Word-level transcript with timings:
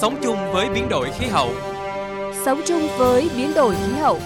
sống 0.00 0.16
chung 0.22 0.52
với 0.52 0.68
biến 0.68 0.88
đổi 0.88 1.10
khí 1.18 1.26
hậu. 1.26 1.50
Sống 2.44 2.60
chung 2.66 2.88
với 2.98 3.30
biến 3.36 3.54
đổi 3.54 3.74
khí 3.74 3.92
hậu. 4.00 4.18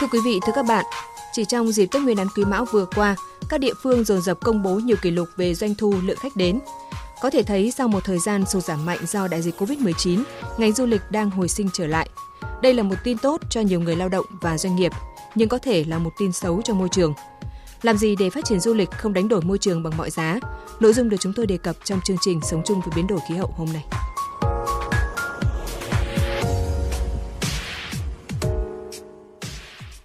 Thưa 0.00 0.06
quý 0.12 0.18
vị, 0.24 0.40
thưa 0.46 0.52
các 0.54 0.66
bạn, 0.68 0.84
chỉ 1.32 1.44
trong 1.44 1.72
dịp 1.72 1.86
Tết 1.86 2.02
Nguyên 2.02 2.16
đán 2.16 2.26
Quý 2.36 2.44
Mão 2.44 2.64
vừa 2.64 2.86
qua, 2.96 3.16
các 3.48 3.60
địa 3.60 3.74
phương 3.82 4.04
dồn 4.04 4.22
dập 4.22 4.38
công 4.40 4.62
bố 4.62 4.74
nhiều 4.74 4.96
kỷ 5.02 5.10
lục 5.10 5.28
về 5.36 5.54
doanh 5.54 5.74
thu 5.74 5.94
lượng 6.02 6.18
khách 6.20 6.36
đến. 6.36 6.60
Có 7.20 7.30
thể 7.30 7.42
thấy 7.42 7.70
sau 7.70 7.88
một 7.88 8.04
thời 8.04 8.18
gian 8.18 8.46
sụt 8.46 8.64
giảm 8.64 8.86
mạnh 8.86 8.98
do 9.06 9.28
đại 9.28 9.42
dịch 9.42 9.62
Covid-19, 9.62 10.22
ngành 10.58 10.72
du 10.72 10.86
lịch 10.86 11.00
đang 11.10 11.30
hồi 11.30 11.48
sinh 11.48 11.68
trở 11.72 11.86
lại. 11.86 12.08
Đây 12.62 12.74
là 12.74 12.82
một 12.82 12.94
tin 13.04 13.18
tốt 13.18 13.40
cho 13.50 13.60
nhiều 13.60 13.80
người 13.80 13.96
lao 13.96 14.08
động 14.08 14.24
và 14.40 14.58
doanh 14.58 14.76
nghiệp, 14.76 14.92
nhưng 15.34 15.48
có 15.48 15.58
thể 15.58 15.84
là 15.84 15.98
một 15.98 16.10
tin 16.18 16.32
xấu 16.32 16.62
cho 16.62 16.74
môi 16.74 16.88
trường. 16.92 17.14
Làm 17.82 17.96
gì 17.96 18.16
để 18.16 18.30
phát 18.30 18.44
triển 18.44 18.60
du 18.60 18.74
lịch 18.74 18.90
không 18.90 19.12
đánh 19.12 19.28
đổi 19.28 19.42
môi 19.42 19.58
trường 19.58 19.82
bằng 19.82 19.96
mọi 19.96 20.10
giá? 20.10 20.38
Nội 20.80 20.92
dung 20.92 21.08
được 21.08 21.16
chúng 21.20 21.32
tôi 21.32 21.46
đề 21.46 21.56
cập 21.56 21.76
trong 21.84 22.00
chương 22.04 22.16
trình 22.20 22.40
Sống 22.42 22.62
chung 22.64 22.80
với 22.80 22.92
biến 22.96 23.06
đổi 23.06 23.18
khí 23.28 23.34
hậu 23.34 23.54
hôm 23.56 23.68
nay. 23.72 23.84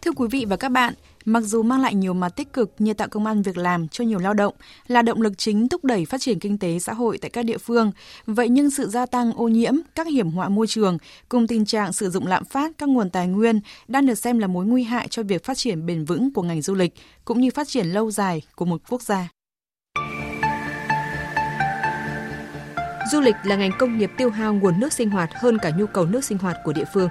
Thưa 0.02 0.11
quý 0.16 0.27
vị 0.31 0.45
và 0.50 0.55
các 0.55 0.70
bạn, 0.70 0.94
mặc 1.25 1.43
dù 1.43 1.63
mang 1.63 1.81
lại 1.81 1.95
nhiều 1.95 2.13
mặt 2.13 2.29
tích 2.29 2.53
cực 2.53 2.71
như 2.79 2.93
tạo 2.93 3.07
công 3.07 3.25
an 3.25 3.41
việc 3.41 3.57
làm 3.57 3.88
cho 3.88 4.03
nhiều 4.03 4.20
lao 4.20 4.33
động, 4.33 4.53
là 4.88 5.02
động 5.02 5.21
lực 5.21 5.38
chính 5.38 5.67
thúc 5.67 5.85
đẩy 5.85 6.05
phát 6.05 6.21
triển 6.21 6.39
kinh 6.39 6.57
tế 6.57 6.79
xã 6.79 6.93
hội 6.93 7.17
tại 7.17 7.29
các 7.29 7.45
địa 7.45 7.57
phương, 7.57 7.91
vậy 8.25 8.49
nhưng 8.49 8.71
sự 8.71 8.88
gia 8.88 9.05
tăng 9.05 9.33
ô 9.33 9.47
nhiễm, 9.47 9.73
các 9.95 10.07
hiểm 10.07 10.31
họa 10.31 10.49
môi 10.49 10.67
trường 10.67 10.97
cùng 11.30 11.47
tình 11.47 11.66
trạng 11.66 11.94
sử 11.94 12.09
dụng 12.09 12.27
lạm 12.27 12.45
phát 12.45 12.72
các 12.77 12.89
nguồn 12.89 13.09
tài 13.09 13.27
nguyên 13.27 13.59
đang 13.88 14.05
được 14.05 14.16
xem 14.16 14.39
là 14.39 14.47
mối 14.47 14.66
nguy 14.66 14.83
hại 14.83 15.08
cho 15.08 15.23
việc 15.23 15.44
phát 15.44 15.58
triển 15.58 15.85
bền 15.85 16.05
vững 16.05 16.33
của 16.33 16.41
ngành 16.41 16.61
du 16.61 16.73
lịch 16.73 16.94
cũng 17.25 17.41
như 17.41 17.50
phát 17.52 17.67
triển 17.67 17.88
lâu 17.88 18.11
dài 18.11 18.41
của 18.55 18.66
một 18.66 18.81
quốc 18.89 19.02
gia. 19.02 19.30
Du 23.11 23.22
lịch 23.22 23.35
là 23.44 23.55
ngành 23.55 23.72
công 23.80 23.97
nghiệp 23.97 24.11
tiêu 24.17 24.30
hao 24.30 24.53
nguồn 24.53 24.80
nước 24.80 24.94
sinh 24.94 25.09
hoạt 25.09 25.30
hơn 25.33 25.57
cả 25.57 25.72
nhu 25.78 25.85
cầu 25.85 26.05
nước 26.05 26.23
sinh 26.23 26.38
hoạt 26.38 26.57
của 26.63 26.73
địa 26.73 26.85
phương. 26.94 27.09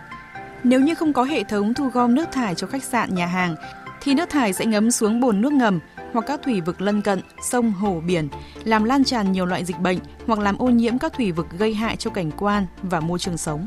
Nếu 0.65 0.81
như 0.81 0.95
không 0.95 1.13
có 1.13 1.25
hệ 1.25 1.45
thống 1.45 1.75
thu 1.75 1.89
gom 1.89 2.15
nước 2.15 2.25
thải 2.33 2.55
cho 2.55 2.67
khách 2.67 2.85
sạn, 2.85 3.15
nhà 3.15 3.27
hàng, 3.27 3.57
thì 4.05 4.15
nước 4.15 4.31
thải 4.31 4.53
sẽ 4.53 4.67
ngấm 4.67 4.91
xuống 4.91 5.21
bồn 5.21 5.41
nước 5.41 5.53
ngầm 5.53 5.81
hoặc 6.13 6.25
các 6.27 6.41
thủy 6.43 6.61
vực 6.61 6.81
lân 6.81 7.03
cận, 7.03 7.21
sông, 7.51 7.73
hồ, 7.73 8.03
biển, 8.07 8.29
làm 8.65 8.85
lan 8.85 9.05
tràn 9.05 9.33
nhiều 9.33 9.47
loại 9.47 9.65
dịch 9.65 9.81
bệnh 9.81 9.99
hoặc 10.27 10.39
làm 10.39 10.59
ô 10.59 10.67
nhiễm 10.67 10.99
các 10.99 11.13
thủy 11.13 11.33
vực 11.33 11.47
gây 11.59 11.75
hại 11.75 11.97
cho 11.97 12.11
cảnh 12.11 12.31
quan 12.39 12.67
và 12.83 13.01
môi 13.01 13.19
trường 13.19 13.37
sống. 13.37 13.67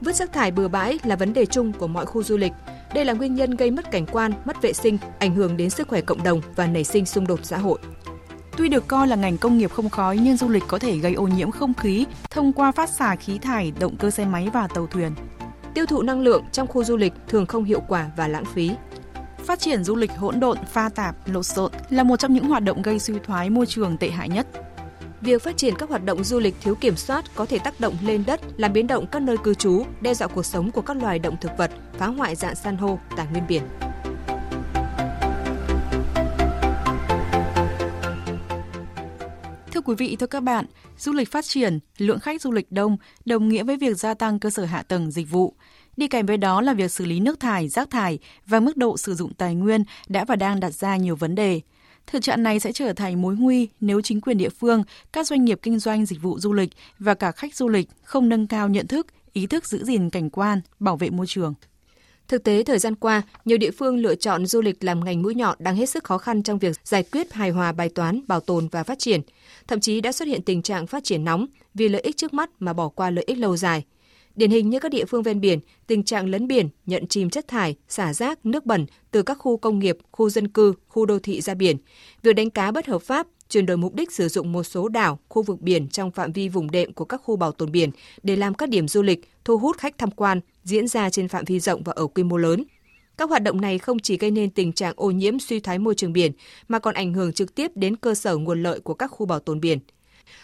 Vứt 0.00 0.16
rác 0.16 0.32
thải 0.32 0.50
bừa 0.50 0.68
bãi 0.68 0.98
là 1.04 1.16
vấn 1.16 1.32
đề 1.32 1.46
chung 1.46 1.72
của 1.72 1.86
mọi 1.86 2.06
khu 2.06 2.22
du 2.22 2.36
lịch. 2.36 2.52
Đây 2.94 3.04
là 3.04 3.12
nguyên 3.12 3.34
nhân 3.34 3.56
gây 3.56 3.70
mất 3.70 3.90
cảnh 3.90 4.06
quan, 4.12 4.32
mất 4.44 4.62
vệ 4.62 4.72
sinh, 4.72 4.98
ảnh 5.18 5.34
hưởng 5.34 5.56
đến 5.56 5.70
sức 5.70 5.88
khỏe 5.88 6.00
cộng 6.00 6.22
đồng 6.22 6.40
và 6.56 6.66
nảy 6.66 6.84
sinh 6.84 7.06
xung 7.06 7.26
đột 7.26 7.40
xã 7.42 7.58
hội. 7.58 7.78
Tuy 8.56 8.68
được 8.68 8.88
coi 8.88 9.08
là 9.08 9.16
ngành 9.16 9.38
công 9.38 9.58
nghiệp 9.58 9.70
không 9.70 9.90
khói 9.90 10.18
nhưng 10.22 10.36
du 10.36 10.48
lịch 10.48 10.64
có 10.68 10.78
thể 10.78 10.96
gây 10.96 11.14
ô 11.14 11.26
nhiễm 11.26 11.50
không 11.50 11.74
khí 11.74 12.06
thông 12.30 12.52
qua 12.52 12.72
phát 12.72 12.90
xả 12.90 13.16
khí 13.16 13.38
thải 13.38 13.72
động 13.80 13.96
cơ 13.96 14.10
xe 14.10 14.24
máy 14.24 14.48
và 14.52 14.66
tàu 14.66 14.86
thuyền. 14.86 15.12
Tiêu 15.74 15.86
thụ 15.86 16.02
năng 16.02 16.20
lượng 16.20 16.44
trong 16.52 16.66
khu 16.66 16.84
du 16.84 16.96
lịch 16.96 17.12
thường 17.28 17.46
không 17.46 17.64
hiệu 17.64 17.80
quả 17.88 18.10
và 18.16 18.28
lãng 18.28 18.44
phí. 18.44 18.70
Phát 19.44 19.60
triển 19.60 19.84
du 19.84 19.96
lịch 19.96 20.10
hỗn 20.10 20.40
độn, 20.40 20.58
pha 20.72 20.88
tạp, 20.88 21.28
lộn 21.28 21.42
xộn 21.42 21.72
là 21.90 22.02
một 22.02 22.16
trong 22.16 22.34
những 22.34 22.48
hoạt 22.48 22.62
động 22.62 22.82
gây 22.82 22.98
suy 22.98 23.14
thoái 23.24 23.50
môi 23.50 23.66
trường 23.66 23.96
tệ 23.96 24.10
hại 24.10 24.28
nhất. 24.28 24.46
Việc 25.20 25.42
phát 25.42 25.56
triển 25.56 25.74
các 25.78 25.88
hoạt 25.88 26.04
động 26.04 26.24
du 26.24 26.40
lịch 26.40 26.54
thiếu 26.60 26.74
kiểm 26.74 26.96
soát 26.96 27.24
có 27.34 27.46
thể 27.46 27.58
tác 27.58 27.80
động 27.80 27.96
lên 28.02 28.24
đất, 28.26 28.40
làm 28.56 28.72
biến 28.72 28.86
động 28.86 29.06
các 29.06 29.22
nơi 29.22 29.36
cư 29.44 29.54
trú, 29.54 29.84
đe 30.00 30.14
dọa 30.14 30.28
cuộc 30.28 30.46
sống 30.46 30.70
của 30.70 30.82
các 30.82 30.96
loài 30.96 31.18
động 31.18 31.36
thực 31.40 31.52
vật, 31.58 31.70
phá 31.98 32.06
hoại 32.06 32.34
dạng 32.34 32.54
san 32.54 32.76
hô, 32.76 32.98
tài 33.16 33.26
nguyên 33.32 33.44
biển. 33.48 33.62
Thưa 39.72 39.80
quý 39.80 39.94
vị, 39.94 40.16
thưa 40.20 40.26
các 40.26 40.42
bạn, 40.42 40.66
du 40.98 41.12
lịch 41.12 41.32
phát 41.32 41.44
triển, 41.44 41.78
lượng 41.98 42.20
khách 42.20 42.42
du 42.42 42.52
lịch 42.52 42.72
đông 42.72 42.96
đồng 43.24 43.48
nghĩa 43.48 43.62
với 43.62 43.76
việc 43.76 43.96
gia 43.96 44.14
tăng 44.14 44.38
cơ 44.38 44.50
sở 44.50 44.64
hạ 44.64 44.82
tầng 44.82 45.10
dịch 45.10 45.30
vụ. 45.30 45.54
Đi 45.96 46.08
kèm 46.08 46.26
với 46.26 46.36
đó 46.36 46.60
là 46.60 46.74
việc 46.74 46.90
xử 46.90 47.04
lý 47.04 47.20
nước 47.20 47.40
thải, 47.40 47.68
rác 47.68 47.90
thải 47.90 48.18
và 48.46 48.60
mức 48.60 48.76
độ 48.76 48.96
sử 48.96 49.14
dụng 49.14 49.34
tài 49.34 49.54
nguyên 49.54 49.84
đã 50.08 50.24
và 50.24 50.36
đang 50.36 50.60
đặt 50.60 50.74
ra 50.74 50.96
nhiều 50.96 51.16
vấn 51.16 51.34
đề. 51.34 51.60
Thực 52.06 52.22
trạng 52.22 52.42
này 52.42 52.60
sẽ 52.60 52.72
trở 52.72 52.92
thành 52.92 53.22
mối 53.22 53.36
nguy 53.36 53.68
nếu 53.80 54.00
chính 54.00 54.20
quyền 54.20 54.38
địa 54.38 54.48
phương, 54.48 54.84
các 55.12 55.26
doanh 55.26 55.44
nghiệp 55.44 55.58
kinh 55.62 55.78
doanh 55.78 56.06
dịch 56.06 56.22
vụ 56.22 56.38
du 56.38 56.52
lịch 56.52 56.70
và 56.98 57.14
cả 57.14 57.32
khách 57.32 57.54
du 57.54 57.68
lịch 57.68 57.88
không 58.02 58.28
nâng 58.28 58.46
cao 58.46 58.68
nhận 58.68 58.86
thức, 58.86 59.06
ý 59.32 59.46
thức 59.46 59.66
giữ 59.66 59.84
gìn 59.84 60.10
cảnh 60.10 60.30
quan, 60.30 60.60
bảo 60.78 60.96
vệ 60.96 61.10
môi 61.10 61.26
trường. 61.26 61.54
Thực 62.28 62.44
tế 62.44 62.62
thời 62.62 62.78
gian 62.78 62.94
qua, 62.94 63.22
nhiều 63.44 63.58
địa 63.58 63.70
phương 63.70 63.96
lựa 63.96 64.14
chọn 64.14 64.46
du 64.46 64.60
lịch 64.60 64.84
làm 64.84 65.04
ngành 65.04 65.22
mũi 65.22 65.34
nhọn 65.34 65.56
đang 65.60 65.76
hết 65.76 65.86
sức 65.86 66.04
khó 66.04 66.18
khăn 66.18 66.42
trong 66.42 66.58
việc 66.58 66.76
giải 66.84 67.02
quyết 67.02 67.32
hài 67.32 67.50
hòa 67.50 67.72
bài 67.72 67.88
toán 67.88 68.20
bảo 68.26 68.40
tồn 68.40 68.68
và 68.68 68.82
phát 68.82 68.98
triển. 68.98 69.20
Thậm 69.66 69.80
chí 69.80 70.00
đã 70.00 70.12
xuất 70.12 70.28
hiện 70.28 70.42
tình 70.42 70.62
trạng 70.62 70.86
phát 70.86 71.04
triển 71.04 71.24
nóng 71.24 71.46
vì 71.74 71.88
lợi 71.88 72.02
ích 72.02 72.16
trước 72.16 72.34
mắt 72.34 72.50
mà 72.58 72.72
bỏ 72.72 72.88
qua 72.88 73.10
lợi 73.10 73.24
ích 73.26 73.38
lâu 73.38 73.56
dài. 73.56 73.84
Điển 74.36 74.50
hình 74.50 74.70
như 74.70 74.80
các 74.80 74.92
địa 74.92 75.04
phương 75.04 75.22
ven 75.22 75.40
biển, 75.40 75.60
tình 75.86 76.02
trạng 76.02 76.28
lấn 76.28 76.46
biển, 76.46 76.68
nhận 76.86 77.06
chìm 77.06 77.30
chất 77.30 77.48
thải, 77.48 77.76
xả 77.88 78.14
rác, 78.14 78.46
nước 78.46 78.66
bẩn 78.66 78.86
từ 79.10 79.22
các 79.22 79.34
khu 79.34 79.56
công 79.56 79.78
nghiệp, 79.78 79.98
khu 80.10 80.30
dân 80.30 80.48
cư, 80.48 80.74
khu 80.88 81.06
đô 81.06 81.18
thị 81.18 81.40
ra 81.40 81.54
biển. 81.54 81.76
Việc 82.22 82.32
đánh 82.32 82.50
cá 82.50 82.70
bất 82.70 82.86
hợp 82.86 83.02
pháp, 83.02 83.26
chuyển 83.48 83.66
đổi 83.66 83.76
mục 83.76 83.94
đích 83.94 84.12
sử 84.12 84.28
dụng 84.28 84.52
một 84.52 84.62
số 84.62 84.88
đảo, 84.88 85.18
khu 85.28 85.42
vực 85.42 85.60
biển 85.60 85.88
trong 85.88 86.10
phạm 86.10 86.32
vi 86.32 86.48
vùng 86.48 86.70
đệm 86.70 86.92
của 86.92 87.04
các 87.04 87.20
khu 87.24 87.36
bảo 87.36 87.52
tồn 87.52 87.72
biển 87.72 87.90
để 88.22 88.36
làm 88.36 88.54
các 88.54 88.68
điểm 88.68 88.88
du 88.88 89.02
lịch, 89.02 89.28
thu 89.44 89.58
hút 89.58 89.78
khách 89.78 89.98
tham 89.98 90.10
quan, 90.10 90.40
diễn 90.64 90.88
ra 90.88 91.10
trên 91.10 91.28
phạm 91.28 91.44
vi 91.44 91.60
rộng 91.60 91.82
và 91.82 91.92
ở 91.96 92.06
quy 92.06 92.22
mô 92.22 92.36
lớn. 92.36 92.64
Các 93.18 93.30
hoạt 93.30 93.42
động 93.42 93.60
này 93.60 93.78
không 93.78 93.98
chỉ 93.98 94.16
gây 94.16 94.30
nên 94.30 94.50
tình 94.50 94.72
trạng 94.72 94.94
ô 94.96 95.10
nhiễm 95.10 95.38
suy 95.38 95.60
thoái 95.60 95.78
môi 95.78 95.94
trường 95.94 96.12
biển 96.12 96.32
mà 96.68 96.78
còn 96.78 96.94
ảnh 96.94 97.14
hưởng 97.14 97.32
trực 97.32 97.54
tiếp 97.54 97.70
đến 97.74 97.96
cơ 97.96 98.14
sở 98.14 98.36
nguồn 98.36 98.62
lợi 98.62 98.80
của 98.80 98.94
các 98.94 99.06
khu 99.06 99.26
bảo 99.26 99.38
tồn 99.38 99.60
biển. 99.60 99.78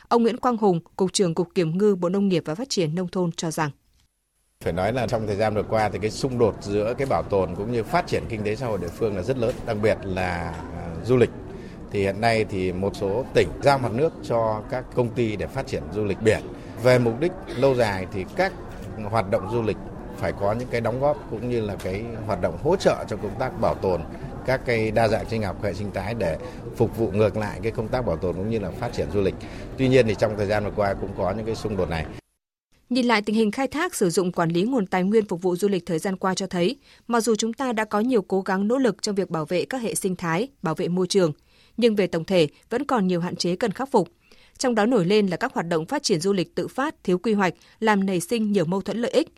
Ông 0.09 0.23
Nguyễn 0.23 0.37
Quang 0.37 0.57
Hùng, 0.57 0.81
Cục 0.97 1.13
trưởng 1.13 1.35
Cục 1.35 1.49
Kiểm 1.55 1.79
ngư 1.79 1.95
Bộ 1.95 2.09
Nông 2.09 2.29
nghiệp 2.29 2.43
và 2.47 2.55
Phát 2.55 2.69
triển 2.69 2.95
Nông 2.95 3.09
thôn 3.09 3.33
cho 3.33 3.51
rằng 3.51 3.71
phải 4.65 4.73
nói 4.73 4.93
là 4.93 5.07
trong 5.07 5.27
thời 5.27 5.37
gian 5.37 5.55
vừa 5.55 5.63
qua 5.63 5.89
thì 5.89 5.99
cái 5.99 6.11
xung 6.11 6.39
đột 6.39 6.55
giữa 6.61 6.95
cái 6.99 7.07
bảo 7.07 7.23
tồn 7.23 7.55
cũng 7.55 7.73
như 7.73 7.83
phát 7.83 8.07
triển 8.07 8.23
kinh 8.29 8.43
tế 8.43 8.57
xã 8.57 8.67
hội 8.67 8.79
địa 8.79 8.89
phương 8.89 9.17
là 9.17 9.23
rất 9.23 9.39
lớn, 9.39 9.55
đặc 9.67 9.77
biệt 9.83 9.99
là 10.03 10.55
à, 10.77 10.95
du 11.05 11.17
lịch. 11.17 11.31
Thì 11.91 12.01
hiện 12.01 12.21
nay 12.21 12.45
thì 12.45 12.73
một 12.73 12.97
số 12.97 13.25
tỉnh 13.35 13.49
giao 13.63 13.79
mặt 13.79 13.93
nước 13.93 14.13
cho 14.23 14.63
các 14.71 14.85
công 14.95 15.09
ty 15.09 15.37
để 15.37 15.47
phát 15.47 15.67
triển 15.67 15.83
du 15.95 16.05
lịch 16.05 16.23
biển. 16.23 16.41
Về 16.83 16.99
mục 16.99 17.21
đích 17.21 17.33
lâu 17.57 17.75
dài 17.75 18.07
thì 18.13 18.25
các 18.37 18.53
hoạt 19.05 19.31
động 19.31 19.49
du 19.53 19.63
lịch 19.63 19.77
phải 20.17 20.33
có 20.33 20.53
những 20.53 20.69
cái 20.71 20.81
đóng 20.81 21.01
góp 21.01 21.17
cũng 21.31 21.51
như 21.51 21.61
là 21.61 21.77
cái 21.77 22.05
hoạt 22.27 22.41
động 22.41 22.59
hỗ 22.63 22.77
trợ 22.77 23.05
cho 23.09 23.17
công 23.17 23.39
tác 23.39 23.61
bảo 23.61 23.75
tồn 23.75 24.01
các 24.49 24.61
cây 24.67 24.91
đa 24.91 25.09
dạng 25.09 25.29
sinh 25.31 25.43
học 25.43 25.63
hệ 25.63 25.75
sinh 25.75 25.91
thái 25.95 26.15
để 26.15 26.37
phục 26.77 26.97
vụ 26.97 27.11
ngược 27.11 27.37
lại 27.37 27.61
cái 27.63 27.73
công 27.73 27.89
tác 27.89 28.07
bảo 28.07 28.17
tồn 28.17 28.37
cũng 28.37 28.51
như 28.51 28.59
là 28.59 28.71
phát 28.71 28.93
triển 28.93 29.07
du 29.15 29.21
lịch. 29.21 29.35
Tuy 29.79 29.89
nhiên 29.89 30.07
thì 30.07 30.15
trong 30.19 30.35
thời 30.37 30.47
gian 30.47 30.65
vừa 30.65 30.71
qua 30.77 30.95
cũng 30.95 31.11
có 31.19 31.35
những 31.37 31.47
cái 31.47 31.55
xung 31.55 31.77
đột 31.77 31.89
này. 31.89 32.07
Nhìn 32.91 33.07
lại 33.07 33.23
tình 33.23 33.37
hình 33.37 33.51
khai 33.51 33.67
thác 33.67 33.95
sử 33.95 34.11
dụng 34.11 34.33
quản 34.33 34.51
lý 34.51 34.63
nguồn 34.63 34.87
tài 34.87 35.05
nguyên 35.05 35.25
phục 35.25 35.43
vụ 35.43 35.57
du 35.57 35.69
lịch 35.69 35.87
thời 35.87 35.99
gian 35.99 36.17
qua 36.17 36.35
cho 36.35 36.47
thấy, 36.47 36.77
mặc 37.07 37.21
dù 37.21 37.35
chúng 37.35 37.53
ta 37.53 37.73
đã 37.73 37.85
có 37.85 38.01
nhiều 38.01 38.23
cố 38.23 38.41
gắng 38.41 38.69
nỗ 38.69 38.79
lực 38.79 39.03
trong 39.03 39.15
việc 39.15 39.31
bảo 39.31 39.45
vệ 39.45 39.65
các 39.65 39.83
hệ 39.83 39.95
sinh 39.95 40.17
thái, 40.17 40.49
bảo 40.63 40.75
vệ 40.75 40.89
môi 40.89 41.07
trường, 41.07 41.33
nhưng 41.77 41.97
về 41.97 42.07
tổng 42.07 42.25
thể 42.25 42.49
vẫn 42.71 42.85
còn 42.85 43.07
nhiều 43.07 43.21
hạn 43.21 43.37
chế 43.37 43.57
cần 43.57 43.73
khắc 43.73 43.91
phục. 43.91 44.09
Trong 44.59 44.75
đó 44.75 44.87
nổi 44.87 45.05
lên 45.05 45.27
là 45.27 45.37
các 45.37 45.55
hoạt 45.55 45.67
động 45.69 45.87
phát 45.87 46.03
triển 46.03 46.21
du 46.21 46.33
lịch 46.33 46.55
tự 46.55 46.69
phát, 46.69 47.05
thiếu 47.05 47.19
quy 47.19 47.33
hoạch, 47.33 47.55
làm 47.81 48.07
nảy 48.07 48.21
sinh 48.21 48.53
nhiều 48.53 48.65
mâu 48.65 48.81
thuẫn 48.81 48.99
lợi 48.99 49.11
ích. 49.11 49.29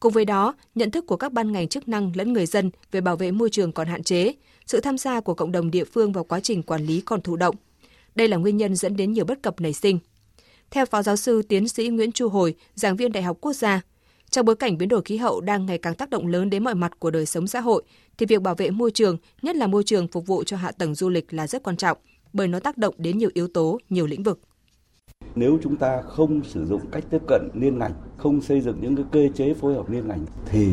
Cùng 0.00 0.12
với 0.12 0.24
đó, 0.24 0.54
nhận 0.74 0.90
thức 0.90 1.06
của 1.06 1.16
các 1.16 1.32
ban 1.32 1.52
ngành 1.52 1.68
chức 1.68 1.88
năng 1.88 2.12
lẫn 2.14 2.32
người 2.32 2.46
dân 2.46 2.70
về 2.92 3.00
bảo 3.00 3.16
vệ 3.16 3.30
môi 3.30 3.50
trường 3.50 3.72
còn 3.72 3.86
hạn 3.86 4.02
chế, 4.02 4.32
sự 4.66 4.80
tham 4.80 4.98
gia 4.98 5.20
của 5.20 5.34
cộng 5.34 5.52
đồng 5.52 5.70
địa 5.70 5.84
phương 5.84 6.12
vào 6.12 6.24
quá 6.24 6.40
trình 6.40 6.62
quản 6.62 6.84
lý 6.84 7.00
còn 7.00 7.20
thụ 7.20 7.36
động. 7.36 7.54
Đây 8.14 8.28
là 8.28 8.36
nguyên 8.36 8.56
nhân 8.56 8.76
dẫn 8.76 8.96
đến 8.96 9.12
nhiều 9.12 9.24
bất 9.24 9.42
cập 9.42 9.60
nảy 9.60 9.72
sinh. 9.72 9.98
Theo 10.70 10.86
Phó 10.86 11.02
Giáo 11.02 11.16
sư 11.16 11.42
Tiến 11.42 11.68
sĩ 11.68 11.88
Nguyễn 11.88 12.12
Chu 12.12 12.28
Hồi, 12.28 12.54
giảng 12.74 12.96
viên 12.96 13.12
Đại 13.12 13.22
học 13.22 13.38
Quốc 13.40 13.52
gia, 13.52 13.80
trong 14.30 14.46
bối 14.46 14.56
cảnh 14.56 14.78
biến 14.78 14.88
đổi 14.88 15.02
khí 15.02 15.16
hậu 15.16 15.40
đang 15.40 15.66
ngày 15.66 15.78
càng 15.78 15.94
tác 15.94 16.10
động 16.10 16.26
lớn 16.26 16.50
đến 16.50 16.64
mọi 16.64 16.74
mặt 16.74 17.00
của 17.00 17.10
đời 17.10 17.26
sống 17.26 17.46
xã 17.46 17.60
hội, 17.60 17.82
thì 18.18 18.26
việc 18.26 18.42
bảo 18.42 18.54
vệ 18.54 18.70
môi 18.70 18.90
trường, 18.90 19.16
nhất 19.42 19.56
là 19.56 19.66
môi 19.66 19.84
trường 19.84 20.08
phục 20.08 20.26
vụ 20.26 20.44
cho 20.44 20.56
hạ 20.56 20.72
tầng 20.72 20.94
du 20.94 21.08
lịch 21.08 21.32
là 21.32 21.46
rất 21.46 21.62
quan 21.62 21.76
trọng, 21.76 21.98
bởi 22.32 22.48
nó 22.48 22.60
tác 22.60 22.78
động 22.78 22.94
đến 22.98 23.18
nhiều 23.18 23.30
yếu 23.34 23.48
tố, 23.48 23.78
nhiều 23.88 24.06
lĩnh 24.06 24.22
vực. 24.22 24.40
Nếu 25.34 25.58
chúng 25.62 25.76
ta 25.76 26.02
không 26.02 26.44
sử 26.44 26.66
dụng 26.66 26.80
cách 26.92 27.04
tiếp 27.10 27.18
cận 27.28 27.48
liên 27.54 27.78
ngành, 27.78 27.92
không 28.20 28.40
xây 28.40 28.60
dựng 28.60 28.78
những 28.80 28.96
cái 28.96 29.04
cơ 29.12 29.28
chế 29.34 29.54
phối 29.54 29.74
hợp 29.74 29.90
liên 29.90 30.08
ngành 30.08 30.24
thì 30.46 30.72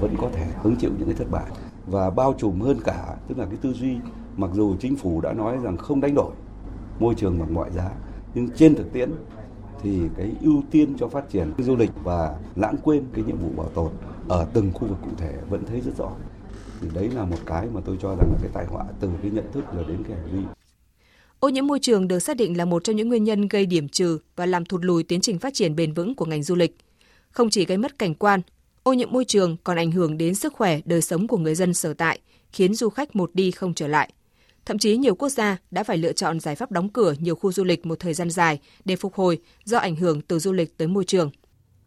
vẫn 0.00 0.14
có 0.20 0.30
thể 0.34 0.46
hứng 0.62 0.76
chịu 0.76 0.90
những 0.98 1.08
cái 1.08 1.16
thất 1.16 1.30
bại 1.30 1.50
và 1.86 2.10
bao 2.10 2.34
trùm 2.38 2.60
hơn 2.60 2.78
cả, 2.84 3.16
tức 3.28 3.38
là 3.38 3.44
cái 3.44 3.56
tư 3.62 3.72
duy. 3.72 3.96
Mặc 4.36 4.50
dù 4.54 4.76
chính 4.80 4.96
phủ 4.96 5.20
đã 5.20 5.32
nói 5.32 5.56
rằng 5.62 5.76
không 5.76 6.00
đánh 6.00 6.14
đổi 6.14 6.32
môi 7.00 7.14
trường 7.14 7.38
bằng 7.38 7.54
mọi 7.54 7.70
giá, 7.70 7.90
nhưng 8.34 8.48
trên 8.56 8.74
thực 8.74 8.92
tiễn 8.92 9.10
thì 9.82 10.00
cái 10.16 10.32
ưu 10.40 10.62
tiên 10.70 10.96
cho 10.98 11.08
phát 11.08 11.30
triển 11.30 11.52
du 11.58 11.76
lịch 11.76 11.90
và 12.04 12.38
lãng 12.56 12.76
quên 12.82 13.04
cái 13.14 13.24
nhiệm 13.24 13.38
vụ 13.38 13.48
bảo 13.56 13.68
tồn 13.68 13.92
ở 14.28 14.46
từng 14.52 14.70
khu 14.74 14.88
vực 14.88 14.98
cụ 15.04 15.10
thể 15.16 15.32
vẫn 15.50 15.64
thấy 15.64 15.80
rất 15.80 15.96
rõ. 15.98 16.10
Thì 16.80 16.88
đấy 16.94 17.10
là 17.10 17.24
một 17.24 17.36
cái 17.46 17.66
mà 17.74 17.80
tôi 17.84 17.96
cho 18.02 18.08
rằng 18.08 18.32
là 18.32 18.38
cái 18.42 18.50
tai 18.54 18.66
họa 18.66 18.84
từ 19.00 19.10
cái 19.22 19.30
nhận 19.30 19.44
thức 19.52 19.64
rồi 19.74 19.84
đến 19.88 20.02
cái 20.08 20.16
hành 20.16 20.28
vi. 20.32 20.42
Ô 21.40 21.48
nhiễm 21.48 21.66
môi 21.66 21.78
trường 21.82 22.08
được 22.08 22.18
xác 22.18 22.36
định 22.36 22.56
là 22.56 22.64
một 22.64 22.84
trong 22.84 22.96
những 22.96 23.08
nguyên 23.08 23.24
nhân 23.24 23.48
gây 23.48 23.66
điểm 23.66 23.88
trừ 23.88 24.18
và 24.36 24.46
làm 24.46 24.64
thụt 24.64 24.84
lùi 24.84 25.02
tiến 25.02 25.20
trình 25.20 25.38
phát 25.38 25.54
triển 25.54 25.76
bền 25.76 25.92
vững 25.92 26.14
của 26.14 26.24
ngành 26.24 26.42
du 26.42 26.54
lịch 26.54 26.76
không 27.34 27.50
chỉ 27.50 27.64
gây 27.64 27.78
mất 27.78 27.98
cảnh 27.98 28.14
quan, 28.14 28.40
ô 28.82 28.92
nhiễm 28.92 29.12
môi 29.12 29.24
trường 29.24 29.56
còn 29.64 29.76
ảnh 29.76 29.90
hưởng 29.90 30.18
đến 30.18 30.34
sức 30.34 30.52
khỏe, 30.52 30.80
đời 30.84 31.02
sống 31.02 31.28
của 31.28 31.38
người 31.38 31.54
dân 31.54 31.74
sở 31.74 31.94
tại, 31.94 32.18
khiến 32.52 32.74
du 32.74 32.88
khách 32.88 33.16
một 33.16 33.30
đi 33.34 33.50
không 33.50 33.74
trở 33.74 33.88
lại. 33.88 34.12
Thậm 34.66 34.78
chí 34.78 34.96
nhiều 34.96 35.14
quốc 35.14 35.28
gia 35.28 35.56
đã 35.70 35.84
phải 35.84 35.96
lựa 35.96 36.12
chọn 36.12 36.40
giải 36.40 36.54
pháp 36.54 36.70
đóng 36.70 36.88
cửa 36.88 37.14
nhiều 37.18 37.34
khu 37.34 37.52
du 37.52 37.64
lịch 37.64 37.86
một 37.86 38.00
thời 38.00 38.14
gian 38.14 38.30
dài 38.30 38.58
để 38.84 38.96
phục 38.96 39.14
hồi 39.14 39.38
do 39.64 39.78
ảnh 39.78 39.96
hưởng 39.96 40.20
từ 40.20 40.38
du 40.38 40.52
lịch 40.52 40.78
tới 40.78 40.88
môi 40.88 41.04
trường. 41.04 41.30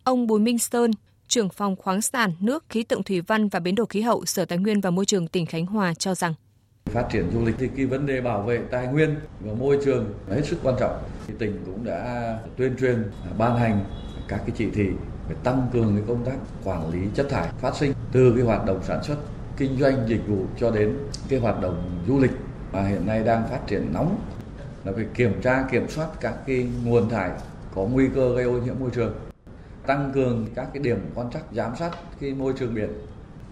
Ông 0.03 0.27
Bùi 0.27 0.39
Minh 0.39 0.57
Sơn, 0.57 0.91
trưởng 1.27 1.49
phòng 1.49 1.75
khoáng 1.75 2.01
sản, 2.01 2.31
nước, 2.39 2.65
khí 2.69 2.83
tượng 2.83 3.03
thủy 3.03 3.21
văn 3.21 3.49
và 3.49 3.59
biến 3.59 3.75
đổi 3.75 3.87
khí 3.89 4.01
hậu 4.01 4.25
Sở 4.25 4.45
Tài 4.45 4.57
nguyên 4.57 4.81
và 4.81 4.89
Môi 4.89 5.05
trường 5.05 5.27
tỉnh 5.27 5.45
Khánh 5.45 5.65
Hòa 5.65 5.93
cho 5.93 6.15
rằng 6.15 6.33
Phát 6.85 7.07
triển 7.11 7.31
du 7.33 7.45
lịch 7.45 7.55
thì 7.59 7.67
cái 7.75 7.85
vấn 7.85 8.05
đề 8.05 8.21
bảo 8.21 8.41
vệ 8.41 8.61
tài 8.71 8.87
nguyên 8.87 9.15
và 9.39 9.53
môi 9.53 9.79
trường 9.85 10.13
là 10.27 10.35
hết 10.35 10.45
sức 10.45 10.57
quan 10.63 10.75
trọng. 10.79 11.03
Thì 11.27 11.33
tỉnh 11.39 11.63
cũng 11.65 11.83
đã 11.83 12.39
tuyên 12.57 12.75
truyền, 12.79 13.03
ban 13.37 13.57
hành 13.57 13.85
các 14.27 14.37
cái 14.37 14.51
chỉ 14.57 14.69
thị 14.73 14.87
phải 15.27 15.35
tăng 15.43 15.67
cường 15.73 15.95
cái 15.95 16.03
công 16.07 16.25
tác 16.25 16.35
quản 16.63 16.91
lý 16.91 16.99
chất 17.15 17.27
thải 17.29 17.49
phát 17.57 17.75
sinh 17.75 17.93
từ 18.11 18.33
cái 18.35 18.45
hoạt 18.45 18.65
động 18.65 18.79
sản 18.83 19.03
xuất, 19.03 19.15
kinh 19.57 19.79
doanh 19.79 20.07
dịch 20.07 20.27
vụ 20.27 20.45
cho 20.57 20.71
đến 20.71 20.97
cái 21.29 21.39
hoạt 21.39 21.61
động 21.61 22.03
du 22.07 22.19
lịch 22.19 22.31
mà 22.71 22.81
hiện 22.81 23.05
nay 23.05 23.23
đang 23.23 23.47
phát 23.49 23.67
triển 23.67 23.93
nóng. 23.93 24.19
Là 24.85 24.91
phải 24.95 25.05
kiểm 25.13 25.41
tra 25.41 25.67
kiểm 25.71 25.89
soát 25.89 26.07
các 26.21 26.33
cái 26.47 26.67
nguồn 26.85 27.09
thải 27.09 27.31
có 27.75 27.81
nguy 27.81 28.09
cơ 28.15 28.35
gây 28.35 28.43
ô 28.43 28.51
nhiễm 28.51 28.75
môi 28.79 28.89
trường 28.89 29.13
tăng 29.85 30.11
cường 30.15 30.47
các 30.55 30.67
cái 30.73 30.83
điểm 30.83 30.99
quan 31.15 31.29
trắc 31.31 31.43
giám 31.53 31.75
sát 31.75 31.91
cái 32.21 32.33
môi 32.33 32.53
trường 32.59 32.73
biển. 32.73 32.89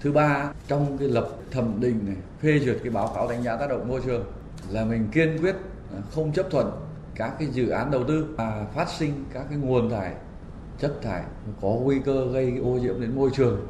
Thứ 0.02 0.12
ba 0.12 0.50
trong 0.68 0.98
cái 0.98 1.08
lập 1.08 1.30
thẩm 1.52 1.82
định 1.82 2.00
này 2.06 2.16
phê 2.42 2.60
duyệt 2.60 2.78
cái 2.84 2.90
báo 2.90 3.12
cáo 3.16 3.28
đánh 3.28 3.44
giá 3.44 3.56
tác 3.56 3.70
động 3.70 3.88
môi 3.88 4.02
trường 4.06 4.26
là 4.70 4.86
mình 4.86 5.08
kiên 5.12 5.38
quyết 5.42 5.56
không 6.12 6.34
chấp 6.34 6.46
thuận 6.52 6.72
các 7.16 7.34
cái 7.40 7.48
dự 7.48 7.70
án 7.70 7.92
đầu 7.92 8.04
tư 8.04 8.26
mà 8.38 8.66
phát 8.76 8.90
sinh 8.90 9.26
các 9.34 9.46
cái 9.50 9.58
nguồn 9.58 9.90
thải 9.90 10.14
chất 10.82 11.00
thải 11.02 11.24
có 11.62 11.68
nguy 11.68 11.96
cơ 12.06 12.28
gây 12.34 12.54
ô 12.64 12.70
nhiễm 12.70 13.02
đến 13.02 13.16
môi 13.16 13.30
trường 13.36 13.68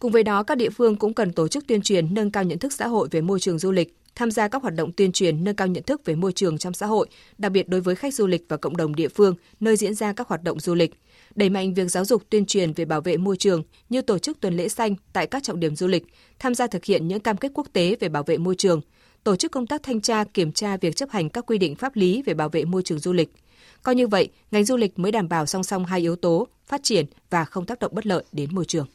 Cùng 0.00 0.12
với 0.12 0.22
đó, 0.22 0.42
các 0.42 0.54
địa 0.54 0.70
phương 0.70 0.96
cũng 0.96 1.14
cần 1.14 1.32
tổ 1.32 1.48
chức 1.48 1.66
tuyên 1.66 1.82
truyền 1.82 2.14
nâng 2.14 2.30
cao 2.30 2.44
nhận 2.44 2.58
thức 2.58 2.72
xã 2.72 2.86
hội 2.86 3.08
về 3.10 3.20
môi 3.20 3.40
trường 3.40 3.58
du 3.58 3.72
lịch, 3.72 3.96
tham 4.14 4.30
gia 4.30 4.48
các 4.48 4.62
hoạt 4.62 4.74
động 4.74 4.92
tuyên 4.92 5.12
truyền 5.12 5.44
nâng 5.44 5.56
cao 5.56 5.68
nhận 5.68 5.82
thức 5.82 6.04
về 6.04 6.14
môi 6.14 6.32
trường 6.32 6.58
trong 6.58 6.72
xã 6.72 6.86
hội, 6.86 7.08
đặc 7.38 7.52
biệt 7.52 7.68
đối 7.68 7.80
với 7.80 7.94
khách 7.94 8.14
du 8.14 8.26
lịch 8.26 8.44
và 8.48 8.56
cộng 8.56 8.76
đồng 8.76 8.94
địa 8.94 9.08
phương 9.08 9.34
nơi 9.60 9.76
diễn 9.76 9.94
ra 9.94 10.12
các 10.12 10.28
hoạt 10.28 10.42
động 10.42 10.60
du 10.60 10.74
lịch. 10.74 10.90
Đẩy 11.34 11.50
mạnh 11.50 11.74
việc 11.74 11.88
giáo 11.90 12.04
dục 12.04 12.22
tuyên 12.30 12.46
truyền 12.46 12.72
về 12.72 12.84
bảo 12.84 13.00
vệ 13.00 13.16
môi 13.16 13.36
trường 13.36 13.62
như 13.88 14.02
tổ 14.02 14.18
chức 14.18 14.40
tuần 14.40 14.56
lễ 14.56 14.68
xanh 14.68 14.94
tại 15.12 15.26
các 15.26 15.42
trọng 15.42 15.60
điểm 15.60 15.76
du 15.76 15.86
lịch, 15.86 16.06
tham 16.38 16.54
gia 16.54 16.66
thực 16.66 16.84
hiện 16.84 17.08
những 17.08 17.20
cam 17.20 17.36
kết 17.36 17.52
quốc 17.54 17.66
tế 17.72 17.96
về 18.00 18.08
bảo 18.08 18.22
vệ 18.22 18.38
môi 18.38 18.54
trường, 18.54 18.80
tổ 19.24 19.36
chức 19.36 19.52
công 19.52 19.66
tác 19.66 19.82
thanh 19.82 20.00
tra 20.00 20.24
kiểm 20.24 20.52
tra 20.52 20.76
việc 20.76 20.96
chấp 20.96 21.10
hành 21.10 21.30
các 21.30 21.46
quy 21.46 21.58
định 21.58 21.74
pháp 21.74 21.96
lý 21.96 22.22
về 22.22 22.34
bảo 22.34 22.48
vệ 22.48 22.64
môi 22.64 22.82
trường 22.82 22.98
du 22.98 23.12
lịch. 23.12 23.32
Coi 23.82 23.94
như 23.94 24.06
vậy, 24.06 24.28
ngành 24.50 24.64
du 24.64 24.76
lịch 24.76 24.98
mới 24.98 25.12
đảm 25.12 25.28
bảo 25.28 25.46
song 25.46 25.62
song 25.62 25.84
hai 25.84 26.00
yếu 26.00 26.16
tố, 26.16 26.48
phát 26.66 26.80
triển 26.82 27.06
và 27.30 27.44
không 27.44 27.66
tác 27.66 27.78
động 27.78 27.94
bất 27.94 28.06
lợi 28.06 28.24
đến 28.32 28.54
môi 28.54 28.64
trường. 28.64 28.86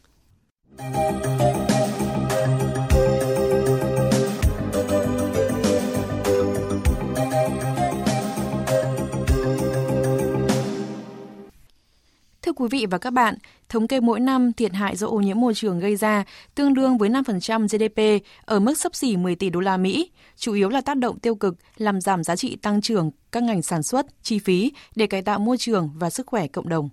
Thưa 12.42 12.54
quý 12.56 12.68
vị 12.72 12.86
và 12.86 12.98
các 12.98 13.14
bạn, 13.14 13.36
thống 13.70 13.88
kê 13.88 14.00
mỗi 14.00 14.20
năm 14.20 14.54
thiệt 14.54 14.74
hại 14.74 14.96
do 14.96 15.08
ô 15.08 15.18
nhiễm 15.18 15.40
môi 15.40 15.54
trường 15.54 15.80
gây 15.80 15.96
ra 15.96 16.24
tương 16.56 16.74
đương 16.74 16.98
với 16.98 17.10
5% 17.10 17.68
GDP 17.68 18.26
ở 18.46 18.60
mức 18.60 18.78
sấp 18.78 18.96
xỉ 18.96 19.18
10 19.18 19.36
tỷ 19.36 19.50
đô 19.50 19.60
la 19.60 19.78
Mỹ, 19.78 20.12
chủ 20.36 20.54
yếu 20.54 20.70
là 20.70 20.82
tác 20.82 20.98
động 20.98 21.20
tiêu 21.20 21.36
cực 21.36 21.56
làm 21.78 22.02
giảm 22.02 22.24
giá 22.24 22.36
trị 22.36 22.56
tăng 22.56 22.82
trưởng 22.82 23.12
các 23.32 23.44
ngành 23.44 23.62
sản 23.62 23.84
xuất, 23.84 24.06
chi 24.24 24.40
phí 24.40 24.72
để 24.96 25.08
cải 25.08 25.22
tạo 25.22 25.40
môi 25.40 25.58
trường 25.58 25.90
và 25.96 26.10
sức 26.10 26.28
khỏe 26.28 26.48
cộng 26.48 26.70
đồng. 26.70 26.90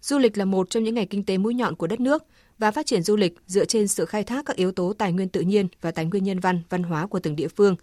Du 0.00 0.18
lịch 0.18 0.38
là 0.38 0.44
một 0.44 0.70
trong 0.70 0.84
những 0.84 0.94
ngành 0.94 1.06
kinh 1.06 1.24
tế 1.24 1.38
mũi 1.38 1.54
nhọn 1.54 1.74
của 1.74 1.86
đất 1.86 2.00
nước 2.00 2.24
và 2.58 2.70
phát 2.70 2.86
triển 2.86 3.02
du 3.02 3.16
lịch 3.16 3.34
dựa 3.46 3.64
trên 3.64 3.88
sự 3.88 4.04
khai 4.04 4.24
thác 4.24 4.46
các 4.46 4.56
yếu 4.56 4.72
tố 4.72 4.92
tài 4.92 5.12
nguyên 5.12 5.28
tự 5.28 5.40
nhiên 5.40 5.68
và 5.80 5.90
tài 5.90 6.04
nguyên 6.04 6.24
nhân 6.24 6.40
văn, 6.40 6.62
văn 6.68 6.82
hóa 6.82 7.06
của 7.06 7.18
từng 7.18 7.36
địa 7.36 7.48
phương. 7.48 7.76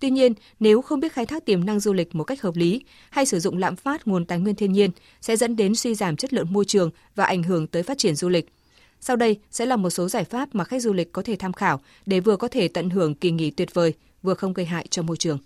Tuy 0.00 0.10
nhiên, 0.10 0.32
nếu 0.60 0.82
không 0.82 1.00
biết 1.00 1.12
khai 1.12 1.26
thác 1.26 1.44
tiềm 1.44 1.64
năng 1.64 1.80
du 1.80 1.92
lịch 1.92 2.14
một 2.14 2.24
cách 2.24 2.42
hợp 2.42 2.56
lý 2.56 2.84
hay 3.10 3.26
sử 3.26 3.40
dụng 3.40 3.58
lạm 3.58 3.76
phát 3.76 4.06
nguồn 4.06 4.24
tài 4.24 4.38
nguyên 4.38 4.54
thiên 4.54 4.72
nhiên 4.72 4.90
sẽ 5.20 5.36
dẫn 5.36 5.56
đến 5.56 5.74
suy 5.74 5.94
giảm 5.94 6.16
chất 6.16 6.32
lượng 6.32 6.52
môi 6.52 6.64
trường 6.64 6.90
và 7.14 7.24
ảnh 7.24 7.42
hưởng 7.42 7.66
tới 7.66 7.82
phát 7.82 7.98
triển 7.98 8.14
du 8.14 8.28
lịch. 8.28 8.48
Sau 9.00 9.16
đây 9.16 9.38
sẽ 9.50 9.66
là 9.66 9.76
một 9.76 9.90
số 9.90 10.08
giải 10.08 10.24
pháp 10.24 10.54
mà 10.54 10.64
khách 10.64 10.82
du 10.82 10.92
lịch 10.92 11.12
có 11.12 11.22
thể 11.22 11.36
tham 11.36 11.52
khảo 11.52 11.80
để 12.06 12.20
vừa 12.20 12.36
có 12.36 12.48
thể 12.48 12.68
tận 12.68 12.90
hưởng 12.90 13.14
kỳ 13.14 13.30
nghỉ 13.30 13.50
tuyệt 13.50 13.74
vời, 13.74 13.94
vừa 14.22 14.34
không 14.34 14.52
gây 14.52 14.66
hại 14.66 14.86
cho 14.90 15.02
môi 15.02 15.16
trường. 15.16 15.38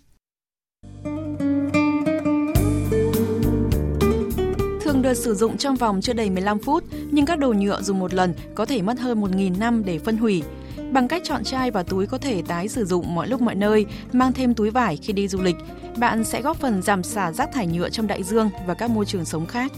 thường 4.93 5.01
được 5.01 5.13
sử 5.13 5.33
dụng 5.33 5.57
trong 5.57 5.75
vòng 5.75 6.01
chưa 6.01 6.13
đầy 6.13 6.29
15 6.29 6.59
phút, 6.59 6.83
nhưng 7.11 7.25
các 7.25 7.39
đồ 7.39 7.53
nhựa 7.53 7.81
dùng 7.81 7.99
một 7.99 8.13
lần 8.13 8.33
có 8.55 8.65
thể 8.65 8.81
mất 8.81 8.99
hơn 8.99 9.21
1.000 9.21 9.59
năm 9.59 9.85
để 9.85 9.99
phân 9.99 10.17
hủy. 10.17 10.43
Bằng 10.93 11.07
cách 11.07 11.21
chọn 11.25 11.43
chai 11.43 11.71
và 11.71 11.83
túi 11.83 12.07
có 12.07 12.17
thể 12.17 12.41
tái 12.47 12.67
sử 12.67 12.85
dụng 12.85 13.15
mọi 13.15 13.27
lúc 13.27 13.41
mọi 13.41 13.55
nơi, 13.55 13.85
mang 14.11 14.33
thêm 14.33 14.53
túi 14.53 14.69
vải 14.69 14.97
khi 14.97 15.13
đi 15.13 15.27
du 15.27 15.41
lịch, 15.41 15.55
bạn 15.97 16.23
sẽ 16.23 16.41
góp 16.41 16.57
phần 16.57 16.81
giảm 16.81 17.03
xả 17.03 17.31
rác 17.31 17.51
thải 17.53 17.67
nhựa 17.67 17.89
trong 17.89 18.07
đại 18.07 18.23
dương 18.23 18.49
và 18.67 18.73
các 18.73 18.89
môi 18.89 19.05
trường 19.05 19.25
sống 19.25 19.45
khác. 19.45 19.71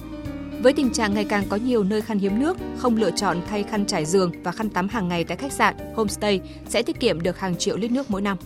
Với 0.61 0.73
tình 0.73 0.93
trạng 0.93 1.13
ngày 1.13 1.25
càng 1.25 1.43
có 1.49 1.57
nhiều 1.57 1.83
nơi 1.83 2.01
khan 2.01 2.19
hiếm 2.19 2.39
nước, 2.39 2.57
không 2.77 2.97
lựa 2.97 3.11
chọn 3.11 3.41
thay 3.49 3.63
khăn 3.63 3.85
trải 3.85 4.05
giường 4.05 4.31
và 4.43 4.51
khăn 4.51 4.69
tắm 4.69 4.87
hàng 4.87 5.07
ngày 5.07 5.23
tại 5.23 5.37
khách 5.37 5.51
sạn, 5.51 5.75
homestay 5.95 6.41
sẽ 6.69 6.81
tiết 6.81 6.99
kiệm 6.99 7.21
được 7.21 7.39
hàng 7.39 7.55
triệu 7.55 7.77
lít 7.77 7.91
nước 7.91 8.11
mỗi 8.11 8.21
năm. 8.21 8.37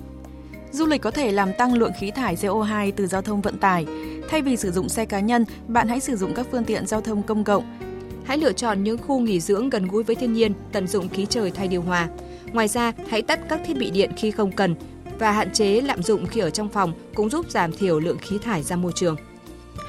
Du 0.72 0.86
lịch 0.86 1.02
có 1.02 1.12
thể 1.12 1.32
làm 1.32 1.54
tăng 1.58 1.74
lượng 1.74 1.94
khí 2.00 2.12
thải 2.12 2.36
CO2 2.36 2.92
từ 2.96 3.08
giao 3.08 3.22
thông 3.22 3.42
vận 3.42 3.58
tải. 3.58 3.86
Thay 4.30 4.42
vì 4.42 4.58
sử 4.58 4.72
dụng 4.72 4.90
xe 4.90 5.06
cá 5.06 5.20
nhân, 5.20 5.46
bạn 5.68 5.88
hãy 5.88 6.00
sử 6.00 6.16
dụng 6.16 6.34
các 6.34 6.48
phương 6.52 6.64
tiện 6.64 6.88
giao 6.88 7.02
thông 7.02 7.24
công 7.24 7.44
cộng. 7.44 7.78
Hãy 8.26 8.38
lựa 8.38 8.54
chọn 8.54 8.84
những 8.84 8.98
khu 8.98 9.20
nghỉ 9.20 9.40
dưỡng 9.40 9.70
gần 9.70 9.88
gũi 9.88 10.04
với 10.04 10.16
thiên 10.16 10.34
nhiên, 10.34 10.54
tận 10.72 10.88
dụng 10.88 11.10
khí 11.10 11.26
trời 11.30 11.52
thay 11.52 11.68
điều 11.68 11.82
hòa. 11.82 12.08
Ngoài 12.54 12.68
ra, 12.68 12.94
hãy 13.08 13.22
tắt 13.22 13.40
các 13.50 13.62
thiết 13.66 13.78
bị 13.78 13.92
điện 13.92 14.12
khi 14.18 14.32
không 14.32 14.52
cần 14.52 14.76
và 15.20 15.32
hạn 15.32 15.54
chế 15.54 15.82
lạm 15.82 16.04
dụng 16.04 16.26
khi 16.26 16.40
ở 16.40 16.50
trong 16.50 16.70
phòng 16.70 16.94
cũng 17.16 17.30
giúp 17.30 17.46
giảm 17.50 17.72
thiểu 17.72 18.00
lượng 18.00 18.18
khí 18.18 18.38
thải 18.38 18.64
ra 18.64 18.76
môi 18.76 18.92
trường. 18.96 19.16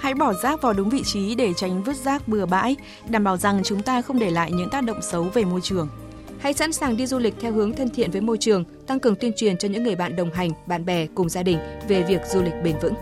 Hãy 0.01 0.15
bỏ 0.15 0.33
rác 0.33 0.63
vào 0.63 0.73
đúng 0.73 0.91
vị 0.91 1.03
trí 1.05 1.35
để 1.35 1.53
tránh 1.57 1.83
vứt 1.83 1.97
rác 1.97 2.29
bừa 2.29 2.47
bãi, 2.47 2.77
đảm 3.09 3.25
bảo 3.25 3.37
rằng 3.37 3.61
chúng 3.65 3.83
ta 3.83 4.03
không 4.03 4.19
để 4.19 4.31
lại 4.31 4.53
những 4.53 4.71
tác 4.71 4.85
động 4.85 5.03
xấu 5.03 5.23
về 5.23 5.45
môi 5.45 5.61
trường. 5.61 5.89
Hãy 6.39 6.53
sẵn 6.53 6.73
sàng 6.73 6.97
đi 6.97 7.07
du 7.07 7.19
lịch 7.19 7.35
theo 7.41 7.53
hướng 7.53 7.73
thân 7.73 7.89
thiện 7.89 8.11
với 8.11 8.21
môi 8.21 8.39
trường, 8.39 8.65
tăng 8.87 9.01
cường 9.01 9.17
tuyên 9.17 9.33
truyền 9.37 9.59
cho 9.59 9.69
những 9.69 9.83
người 9.83 9.97
bạn 9.97 10.17
đồng 10.17 10.31
hành, 10.31 10.51
bạn 10.67 10.85
bè 10.85 11.07
cùng 11.07 11.29
gia 11.29 11.43
đình 11.43 11.59
về 11.89 12.03
việc 12.03 12.21
du 12.27 12.43
lịch 12.43 12.55
bền 12.65 12.79
vững. 12.83 12.95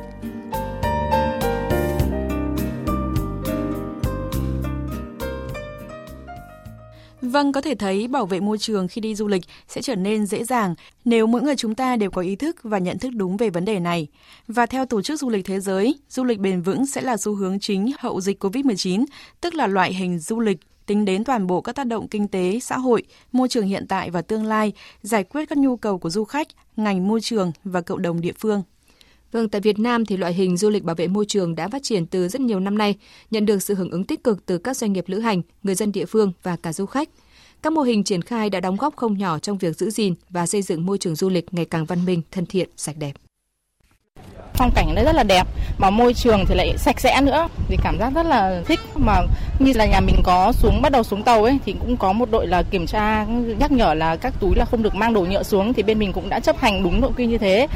Vâng, 7.28 7.52
có 7.52 7.60
thể 7.60 7.74
thấy 7.74 8.08
bảo 8.08 8.26
vệ 8.26 8.40
môi 8.40 8.58
trường 8.58 8.88
khi 8.88 9.00
đi 9.00 9.14
du 9.14 9.26
lịch 9.28 9.42
sẽ 9.68 9.82
trở 9.82 9.94
nên 9.94 10.26
dễ 10.26 10.44
dàng 10.44 10.74
nếu 11.04 11.26
mỗi 11.26 11.42
người 11.42 11.56
chúng 11.56 11.74
ta 11.74 11.96
đều 11.96 12.10
có 12.10 12.22
ý 12.22 12.36
thức 12.36 12.56
và 12.62 12.78
nhận 12.78 12.98
thức 12.98 13.10
đúng 13.14 13.36
về 13.36 13.50
vấn 13.50 13.64
đề 13.64 13.78
này. 13.78 14.06
Và 14.46 14.66
theo 14.66 14.86
Tổ 14.86 15.02
chức 15.02 15.20
Du 15.20 15.28
lịch 15.28 15.44
Thế 15.44 15.60
giới, 15.60 15.94
du 16.08 16.24
lịch 16.24 16.38
bền 16.38 16.62
vững 16.62 16.86
sẽ 16.86 17.00
là 17.00 17.16
xu 17.16 17.34
hướng 17.34 17.60
chính 17.60 17.90
hậu 17.98 18.20
dịch 18.20 18.44
COVID-19, 18.44 19.04
tức 19.40 19.54
là 19.54 19.66
loại 19.66 19.94
hình 19.94 20.18
du 20.18 20.40
lịch 20.40 20.58
tính 20.86 21.04
đến 21.04 21.24
toàn 21.24 21.46
bộ 21.46 21.60
các 21.60 21.74
tác 21.76 21.86
động 21.86 22.08
kinh 22.08 22.28
tế, 22.28 22.58
xã 22.62 22.78
hội, 22.78 23.02
môi 23.32 23.48
trường 23.48 23.66
hiện 23.66 23.86
tại 23.88 24.10
và 24.10 24.22
tương 24.22 24.44
lai, 24.44 24.72
giải 25.02 25.24
quyết 25.24 25.48
các 25.48 25.58
nhu 25.58 25.76
cầu 25.76 25.98
của 25.98 26.10
du 26.10 26.24
khách, 26.24 26.48
ngành 26.76 27.08
môi 27.08 27.20
trường 27.20 27.52
và 27.64 27.80
cộng 27.80 28.02
đồng 28.02 28.20
địa 28.20 28.34
phương. 28.38 28.62
Vâng, 29.32 29.48
tại 29.48 29.60
Việt 29.60 29.78
Nam 29.78 30.04
thì 30.04 30.16
loại 30.16 30.34
hình 30.34 30.56
du 30.56 30.70
lịch 30.70 30.84
bảo 30.84 30.96
vệ 30.96 31.08
môi 31.08 31.24
trường 31.28 31.54
đã 31.54 31.68
phát 31.68 31.82
triển 31.82 32.06
từ 32.06 32.28
rất 32.28 32.40
nhiều 32.40 32.60
năm 32.60 32.78
nay, 32.78 32.94
nhận 33.30 33.46
được 33.46 33.62
sự 33.62 33.74
hưởng 33.74 33.90
ứng 33.90 34.04
tích 34.04 34.24
cực 34.24 34.46
từ 34.46 34.58
các 34.58 34.76
doanh 34.76 34.92
nghiệp 34.92 35.04
lữ 35.06 35.18
hành, 35.18 35.42
người 35.62 35.74
dân 35.74 35.92
địa 35.92 36.04
phương 36.06 36.32
và 36.42 36.56
cả 36.56 36.72
du 36.72 36.86
khách. 36.86 37.08
Các 37.62 37.72
mô 37.72 37.82
hình 37.82 38.04
triển 38.04 38.22
khai 38.22 38.50
đã 38.50 38.60
đóng 38.60 38.76
góp 38.76 38.96
không 38.96 39.18
nhỏ 39.18 39.38
trong 39.38 39.58
việc 39.58 39.76
giữ 39.76 39.90
gìn 39.90 40.14
và 40.30 40.46
xây 40.46 40.62
dựng 40.62 40.86
môi 40.86 40.98
trường 40.98 41.14
du 41.14 41.28
lịch 41.28 41.54
ngày 41.54 41.64
càng 41.64 41.84
văn 41.84 42.04
minh, 42.06 42.22
thân 42.30 42.46
thiện, 42.46 42.68
sạch 42.76 42.96
đẹp. 42.98 43.12
Phong 44.54 44.70
cảnh 44.74 44.94
nó 44.94 45.02
rất 45.04 45.14
là 45.14 45.22
đẹp 45.22 45.46
mà 45.78 45.90
môi 45.90 46.14
trường 46.14 46.44
thì 46.48 46.54
lại 46.54 46.78
sạch 46.78 47.00
sẽ 47.00 47.20
nữa. 47.20 47.48
Thì 47.68 47.76
cảm 47.82 47.98
giác 47.98 48.12
rất 48.14 48.26
là 48.26 48.62
thích 48.66 48.80
mà 48.94 49.22
như 49.58 49.72
là 49.74 49.86
nhà 49.86 50.00
mình 50.00 50.16
có 50.24 50.52
xuống 50.52 50.82
bắt 50.82 50.92
đầu 50.92 51.02
xuống 51.02 51.22
tàu 51.22 51.44
ấy 51.44 51.58
thì 51.64 51.74
cũng 51.80 51.96
có 51.96 52.12
một 52.12 52.30
đội 52.30 52.46
là 52.46 52.62
kiểm 52.62 52.86
tra 52.86 53.26
nhắc 53.58 53.72
nhở 53.72 53.94
là 53.94 54.16
các 54.16 54.34
túi 54.40 54.56
là 54.56 54.64
không 54.64 54.82
được 54.82 54.94
mang 54.94 55.12
đồ 55.12 55.20
nhựa 55.24 55.42
xuống 55.42 55.72
thì 55.72 55.82
bên 55.82 55.98
mình 55.98 56.12
cũng 56.12 56.28
đã 56.28 56.40
chấp 56.40 56.58
hành 56.58 56.82
đúng 56.82 57.00
nội 57.00 57.10
quy 57.16 57.26
như 57.26 57.38
thế 57.38 57.66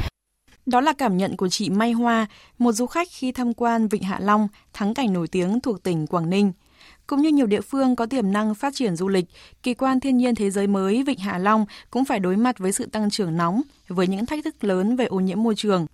đó 0.65 0.81
là 0.81 0.93
cảm 0.93 1.17
nhận 1.17 1.37
của 1.37 1.49
chị 1.49 1.69
Mai 1.69 1.91
Hoa, 1.91 2.27
một 2.57 2.71
du 2.71 2.85
khách 2.85 3.07
khi 3.11 3.31
tham 3.31 3.53
quan 3.53 3.87
Vịnh 3.87 4.03
Hạ 4.03 4.19
Long, 4.21 4.47
thắng 4.73 4.93
cảnh 4.93 5.13
nổi 5.13 5.27
tiếng 5.27 5.59
thuộc 5.59 5.83
tỉnh 5.83 6.07
Quảng 6.07 6.29
Ninh. 6.29 6.51
Cũng 7.07 7.21
như 7.21 7.29
nhiều 7.29 7.47
địa 7.47 7.61
phương 7.61 7.95
có 7.95 8.05
tiềm 8.05 8.31
năng 8.31 8.55
phát 8.55 8.73
triển 8.75 8.95
du 8.95 9.07
lịch, 9.07 9.25
kỳ 9.63 9.73
quan 9.73 9.99
thiên 9.99 10.17
nhiên 10.17 10.35
thế 10.35 10.49
giới 10.49 10.67
mới 10.67 11.03
Vịnh 11.03 11.19
Hạ 11.19 11.37
Long 11.37 11.65
cũng 11.91 12.05
phải 12.05 12.19
đối 12.19 12.37
mặt 12.37 12.59
với 12.59 12.71
sự 12.71 12.85
tăng 12.85 13.09
trưởng 13.09 13.37
nóng, 13.37 13.61
với 13.87 14.07
những 14.07 14.25
thách 14.25 14.43
thức 14.43 14.63
lớn 14.63 14.95
về 14.95 15.05
ô 15.05 15.19
nhiễm 15.19 15.43
môi 15.43 15.55
trường. 15.55 15.85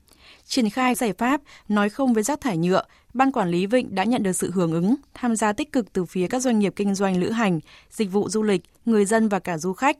Triển 0.45 0.69
khai 0.69 0.95
giải 0.95 1.13
pháp 1.13 1.41
nói 1.67 1.89
không 1.89 2.13
với 2.13 2.23
rác 2.23 2.41
thải 2.41 2.57
nhựa, 2.57 2.83
Ban 3.13 3.31
quản 3.31 3.49
lý 3.49 3.65
Vịnh 3.65 3.95
đã 3.95 4.03
nhận 4.03 4.23
được 4.23 4.33
sự 4.33 4.51
hưởng 4.51 4.71
ứng, 4.71 4.95
tham 5.13 5.35
gia 5.35 5.53
tích 5.53 5.71
cực 5.71 5.93
từ 5.93 6.05
phía 6.05 6.27
các 6.27 6.39
doanh 6.39 6.59
nghiệp 6.59 6.73
kinh 6.75 6.95
doanh 6.95 7.19
lữ 7.19 7.31
hành, 7.31 7.59
dịch 7.91 8.11
vụ 8.11 8.29
du 8.29 8.43
lịch, 8.43 8.61
người 8.85 9.05
dân 9.05 9.29
và 9.29 9.39
cả 9.39 9.57
du 9.57 9.73
khách. 9.73 9.97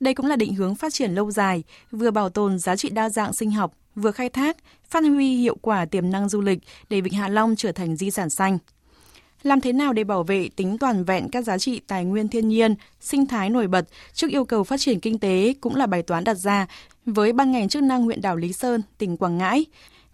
Đây 0.00 0.14
cũng 0.14 0.26
là 0.26 0.36
định 0.36 0.54
hướng 0.54 0.74
phát 0.74 0.94
triển 0.94 1.14
lâu 1.14 1.30
dài, 1.30 1.62
vừa 1.90 2.10
bảo 2.10 2.28
tồn 2.28 2.58
giá 2.58 2.76
trị 2.76 2.90
đa 2.90 3.10
dạng 3.10 3.32
sinh 3.32 3.50
học, 3.50 3.72
vừa 3.94 4.10
khai 4.10 4.28
thác, 4.28 4.56
phát 4.88 5.04
huy 5.04 5.36
hiệu 5.36 5.56
quả 5.62 5.84
tiềm 5.84 6.10
năng 6.10 6.28
du 6.28 6.40
lịch 6.40 6.58
để 6.90 7.00
Vịnh 7.00 7.12
Hạ 7.12 7.28
Long 7.28 7.56
trở 7.56 7.72
thành 7.72 7.96
di 7.96 8.10
sản 8.10 8.30
xanh. 8.30 8.58
Làm 9.42 9.60
thế 9.60 9.72
nào 9.72 9.92
để 9.92 10.04
bảo 10.04 10.22
vệ 10.22 10.48
tính 10.56 10.78
toàn 10.78 11.04
vẹn 11.04 11.28
các 11.28 11.44
giá 11.44 11.58
trị 11.58 11.80
tài 11.86 12.04
nguyên 12.04 12.28
thiên 12.28 12.48
nhiên, 12.48 12.74
sinh 13.00 13.26
thái 13.26 13.50
nổi 13.50 13.66
bật 13.66 13.88
trước 14.12 14.30
yêu 14.30 14.44
cầu 14.44 14.64
phát 14.64 14.80
triển 14.80 15.00
kinh 15.00 15.18
tế 15.18 15.54
cũng 15.60 15.76
là 15.76 15.86
bài 15.86 16.02
toán 16.02 16.24
đặt 16.24 16.34
ra 16.34 16.66
với 17.06 17.32
ban 17.32 17.52
ngành 17.52 17.68
chức 17.68 17.82
năng 17.82 18.02
huyện 18.02 18.20
đảo 18.20 18.36
Lý 18.36 18.52
Sơn, 18.52 18.82
tỉnh 18.98 19.16
Quảng 19.16 19.38
Ngãi. 19.38 19.64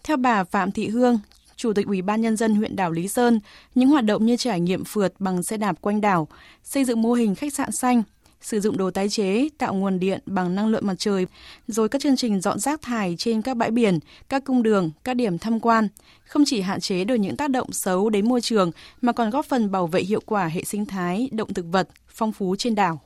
Theo 0.05 0.17
bà 0.17 0.45
Phạm 0.45 0.73
Thị 0.73 0.89
Hương, 0.89 1.19
Chủ 1.57 1.73
tịch 1.73 1.87
Ủy 1.87 2.03
ban 2.03 2.21
Nhân 2.21 2.37
dân 2.37 2.55
huyện 2.55 2.77
đảo 2.77 2.91
Lý 2.91 3.09
Sơn, 3.09 3.41
những 3.75 3.89
hoạt 3.89 4.05
động 4.05 4.27
như 4.27 4.37
trải 4.37 4.61
nghiệm 4.61 4.85
phượt 4.85 5.15
bằng 5.19 5.43
xe 5.43 5.57
đạp 5.57 5.81
quanh 5.81 6.01
đảo, 6.01 6.29
xây 6.65 6.85
dựng 6.85 7.03
mô 7.03 7.13
hình 7.13 7.35
khách 7.35 7.55
sạn 7.55 7.73
xanh, 7.73 8.03
sử 8.41 8.61
dụng 8.61 8.77
đồ 8.77 8.91
tái 8.91 9.09
chế, 9.09 9.49
tạo 9.59 9.75
nguồn 9.75 9.99
điện 9.99 10.21
bằng 10.27 10.55
năng 10.55 10.69
lượng 10.69 10.87
mặt 10.87 10.95
trời, 10.99 11.27
rồi 11.69 11.89
các 11.89 12.03
chương 12.03 12.17
trình 12.17 12.41
dọn 12.41 12.59
rác 12.59 12.83
thải 12.83 13.15
trên 13.19 13.43
các 13.43 13.57
bãi 13.57 13.71
biển, 13.71 13.99
các 14.29 14.45
cung 14.45 14.63
đường, 14.63 14.91
các 15.05 15.15
điểm 15.15 15.39
tham 15.39 15.61
quan, 15.61 15.89
không 16.25 16.43
chỉ 16.47 16.61
hạn 16.61 16.81
chế 16.81 17.05
được 17.05 17.15
những 17.15 17.37
tác 17.37 17.51
động 17.51 17.73
xấu 17.73 18.11
đến 18.11 18.29
môi 18.29 18.41
trường 18.41 18.71
mà 19.01 19.13
còn 19.13 19.31
góp 19.31 19.47
phần 19.47 19.71
bảo 19.71 19.87
vệ 19.87 20.03
hiệu 20.03 20.21
quả 20.27 20.47
hệ 20.47 20.65
sinh 20.65 20.87
thái, 20.87 21.29
động 21.33 21.55
thực 21.55 21.67
vật, 21.73 21.89
phong 22.09 22.33
phú 22.33 22.57
trên 22.57 22.75
đảo. 22.75 23.01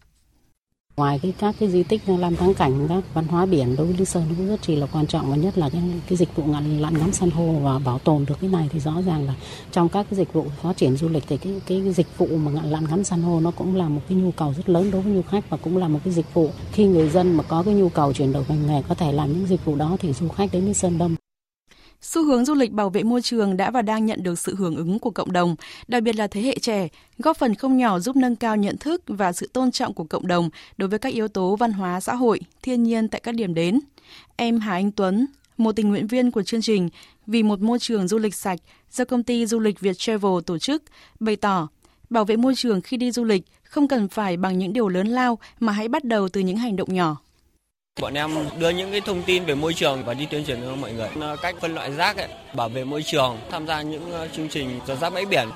Ngoài 0.96 1.18
cái 1.22 1.34
các 1.38 1.54
cái 1.60 1.68
di 1.68 1.82
tích 1.82 2.02
làm 2.06 2.36
thắng 2.36 2.54
cảnh 2.54 2.86
các 2.88 3.04
văn 3.14 3.26
hóa 3.26 3.46
biển 3.46 3.76
đối 3.76 3.86
với 3.86 3.96
Lý 3.96 4.04
Sơn 4.04 4.24
cũng 4.36 4.48
rất 4.48 4.62
chỉ 4.62 4.76
là 4.76 4.86
quan 4.92 5.06
trọng 5.06 5.30
và 5.30 5.36
nhất 5.36 5.58
là 5.58 5.68
cái, 5.68 5.82
cái 6.08 6.16
dịch 6.16 6.36
vụ 6.36 6.44
ngặn 6.44 6.78
lặn 6.78 6.98
ngắm 6.98 7.12
san 7.12 7.30
hô 7.30 7.52
và 7.52 7.78
bảo 7.78 7.98
tồn 7.98 8.24
được 8.28 8.34
cái 8.40 8.50
này 8.50 8.68
thì 8.72 8.80
rõ 8.80 9.02
ràng 9.06 9.26
là 9.26 9.34
trong 9.72 9.88
các 9.88 10.06
cái 10.10 10.18
dịch 10.18 10.32
vụ 10.32 10.46
phát 10.62 10.76
triển 10.76 10.96
du 10.96 11.08
lịch 11.08 11.24
thì 11.28 11.36
cái 11.36 11.60
cái 11.66 11.92
dịch 11.92 12.18
vụ 12.18 12.26
mà 12.26 12.50
ngặn 12.50 12.70
lặn 12.70 12.84
ngắm 12.90 13.04
san 13.04 13.22
hô 13.22 13.40
nó 13.40 13.50
cũng 13.50 13.76
là 13.76 13.88
một 13.88 14.00
cái 14.08 14.18
nhu 14.18 14.30
cầu 14.30 14.54
rất 14.56 14.68
lớn 14.68 14.90
đối 14.90 15.02
với 15.02 15.14
du 15.14 15.22
khách 15.22 15.50
và 15.50 15.56
cũng 15.56 15.76
là 15.76 15.88
một 15.88 15.98
cái 16.04 16.14
dịch 16.14 16.34
vụ 16.34 16.50
khi 16.72 16.86
người 16.86 17.08
dân 17.08 17.36
mà 17.36 17.42
có 17.42 17.62
cái 17.62 17.74
nhu 17.74 17.88
cầu 17.88 18.12
chuyển 18.12 18.32
đổi 18.32 18.44
ngành 18.48 18.66
nghề 18.66 18.82
có 18.88 18.94
thể 18.94 19.12
làm 19.12 19.32
những 19.32 19.46
dịch 19.46 19.64
vụ 19.64 19.76
đó 19.76 19.96
thì 20.00 20.12
du 20.12 20.28
khách 20.28 20.52
đến 20.52 20.64
Lý 20.64 20.74
Sơn 20.74 20.98
đông. 20.98 21.14
Xu 22.04 22.24
hướng 22.24 22.44
du 22.44 22.54
lịch 22.54 22.72
bảo 22.72 22.90
vệ 22.90 23.02
môi 23.02 23.22
trường 23.22 23.56
đã 23.56 23.70
và 23.70 23.82
đang 23.82 24.06
nhận 24.06 24.22
được 24.22 24.38
sự 24.38 24.54
hưởng 24.54 24.76
ứng 24.76 24.98
của 24.98 25.10
cộng 25.10 25.32
đồng, 25.32 25.56
đặc 25.88 26.02
biệt 26.02 26.16
là 26.16 26.26
thế 26.26 26.40
hệ 26.40 26.58
trẻ, 26.58 26.88
góp 27.18 27.36
phần 27.36 27.54
không 27.54 27.76
nhỏ 27.76 27.98
giúp 27.98 28.16
nâng 28.16 28.36
cao 28.36 28.56
nhận 28.56 28.76
thức 28.76 29.02
và 29.06 29.32
sự 29.32 29.50
tôn 29.52 29.70
trọng 29.70 29.94
của 29.94 30.04
cộng 30.04 30.26
đồng 30.26 30.50
đối 30.76 30.88
với 30.88 30.98
các 30.98 31.12
yếu 31.12 31.28
tố 31.28 31.56
văn 31.56 31.72
hóa 31.72 32.00
xã 32.00 32.14
hội, 32.14 32.40
thiên 32.62 32.82
nhiên 32.82 33.08
tại 33.08 33.20
các 33.20 33.34
điểm 33.34 33.54
đến. 33.54 33.80
Em 34.36 34.60
Hà 34.60 34.72
Anh 34.72 34.92
Tuấn, 34.92 35.26
một 35.56 35.76
tình 35.76 35.88
nguyện 35.88 36.06
viên 36.06 36.30
của 36.30 36.42
chương 36.42 36.62
trình 36.62 36.88
Vì 37.26 37.42
một 37.42 37.60
môi 37.60 37.78
trường 37.78 38.08
du 38.08 38.18
lịch 38.18 38.34
sạch 38.34 38.60
do 38.90 39.04
công 39.04 39.22
ty 39.22 39.46
du 39.46 39.58
lịch 39.58 39.80
Việt 39.80 39.98
Travel 39.98 40.32
tổ 40.46 40.58
chức, 40.58 40.82
bày 41.20 41.36
tỏ 41.36 41.68
bảo 42.10 42.24
vệ 42.24 42.36
môi 42.36 42.54
trường 42.56 42.80
khi 42.80 42.96
đi 42.96 43.10
du 43.10 43.24
lịch 43.24 43.44
không 43.62 43.88
cần 43.88 44.08
phải 44.08 44.36
bằng 44.36 44.58
những 44.58 44.72
điều 44.72 44.88
lớn 44.88 45.06
lao 45.06 45.38
mà 45.60 45.72
hãy 45.72 45.88
bắt 45.88 46.04
đầu 46.04 46.28
từ 46.28 46.40
những 46.40 46.56
hành 46.56 46.76
động 46.76 46.94
nhỏ. 46.94 47.23
Bọn 48.00 48.14
em 48.14 48.30
đưa 48.58 48.70
những 48.70 48.90
cái 48.90 49.00
thông 49.00 49.22
tin 49.22 49.44
về 49.44 49.54
môi 49.54 49.74
trường 49.74 50.04
và 50.04 50.14
đi 50.14 50.26
tuyên 50.26 50.44
truyền 50.44 50.60
cho 50.62 50.76
mọi 50.76 50.92
người 50.92 51.08
cách 51.42 51.54
phân 51.60 51.74
loại 51.74 51.92
rác, 51.92 52.16
ấy, 52.16 52.28
bảo 52.56 52.68
vệ 52.68 52.84
môi 52.84 53.02
trường, 53.02 53.38
tham 53.50 53.66
gia 53.66 53.82
những 53.82 54.12
ờ, 54.12 54.28
chương 54.28 54.48
trình 54.48 54.80
dọn 54.86 54.98
rác 55.00 55.10
bãi 55.10 55.26
biển. 55.26 55.48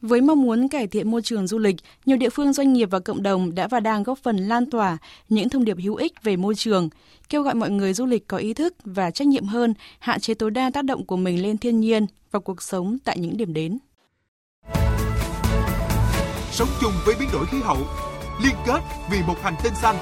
Với 0.00 0.20
mong 0.20 0.42
muốn 0.42 0.68
cải 0.68 0.86
thiện 0.86 1.10
môi 1.10 1.22
trường 1.22 1.46
du 1.46 1.58
lịch, 1.58 1.76
nhiều 2.06 2.16
địa 2.16 2.30
phương 2.30 2.52
doanh 2.52 2.72
nghiệp 2.72 2.88
và 2.90 2.98
cộng 2.98 3.22
đồng 3.22 3.54
đã 3.54 3.68
và 3.68 3.80
đang 3.80 4.02
góp 4.02 4.18
phần 4.18 4.36
lan 4.36 4.70
tỏa 4.70 4.98
những 5.28 5.48
thông 5.48 5.64
điệp 5.64 5.76
hữu 5.82 5.94
ích 5.94 6.22
về 6.22 6.36
môi 6.36 6.54
trường, 6.54 6.88
kêu 7.28 7.42
gọi 7.42 7.54
mọi 7.54 7.70
người 7.70 7.94
du 7.94 8.06
lịch 8.06 8.28
có 8.28 8.36
ý 8.36 8.54
thức 8.54 8.74
và 8.84 9.10
trách 9.10 9.28
nhiệm 9.28 9.46
hơn, 9.46 9.74
hạn 9.98 10.20
chế 10.20 10.34
tối 10.34 10.50
đa 10.50 10.70
tác 10.74 10.84
động 10.84 11.06
của 11.06 11.16
mình 11.16 11.42
lên 11.42 11.58
thiên 11.58 11.80
nhiên 11.80 12.06
và 12.30 12.40
cuộc 12.40 12.62
sống 12.62 12.98
tại 13.04 13.18
những 13.18 13.36
điểm 13.36 13.54
đến. 13.54 13.78
Sống 16.50 16.68
chung 16.80 16.92
với 17.06 17.14
biến 17.20 17.28
đổi 17.32 17.46
khí 17.46 17.58
hậu, 17.62 17.78
liên 18.44 18.54
kết 18.66 18.80
vì 19.10 19.18
một 19.26 19.36
hành 19.42 19.54
tinh 19.64 19.72
xanh. 19.82 19.96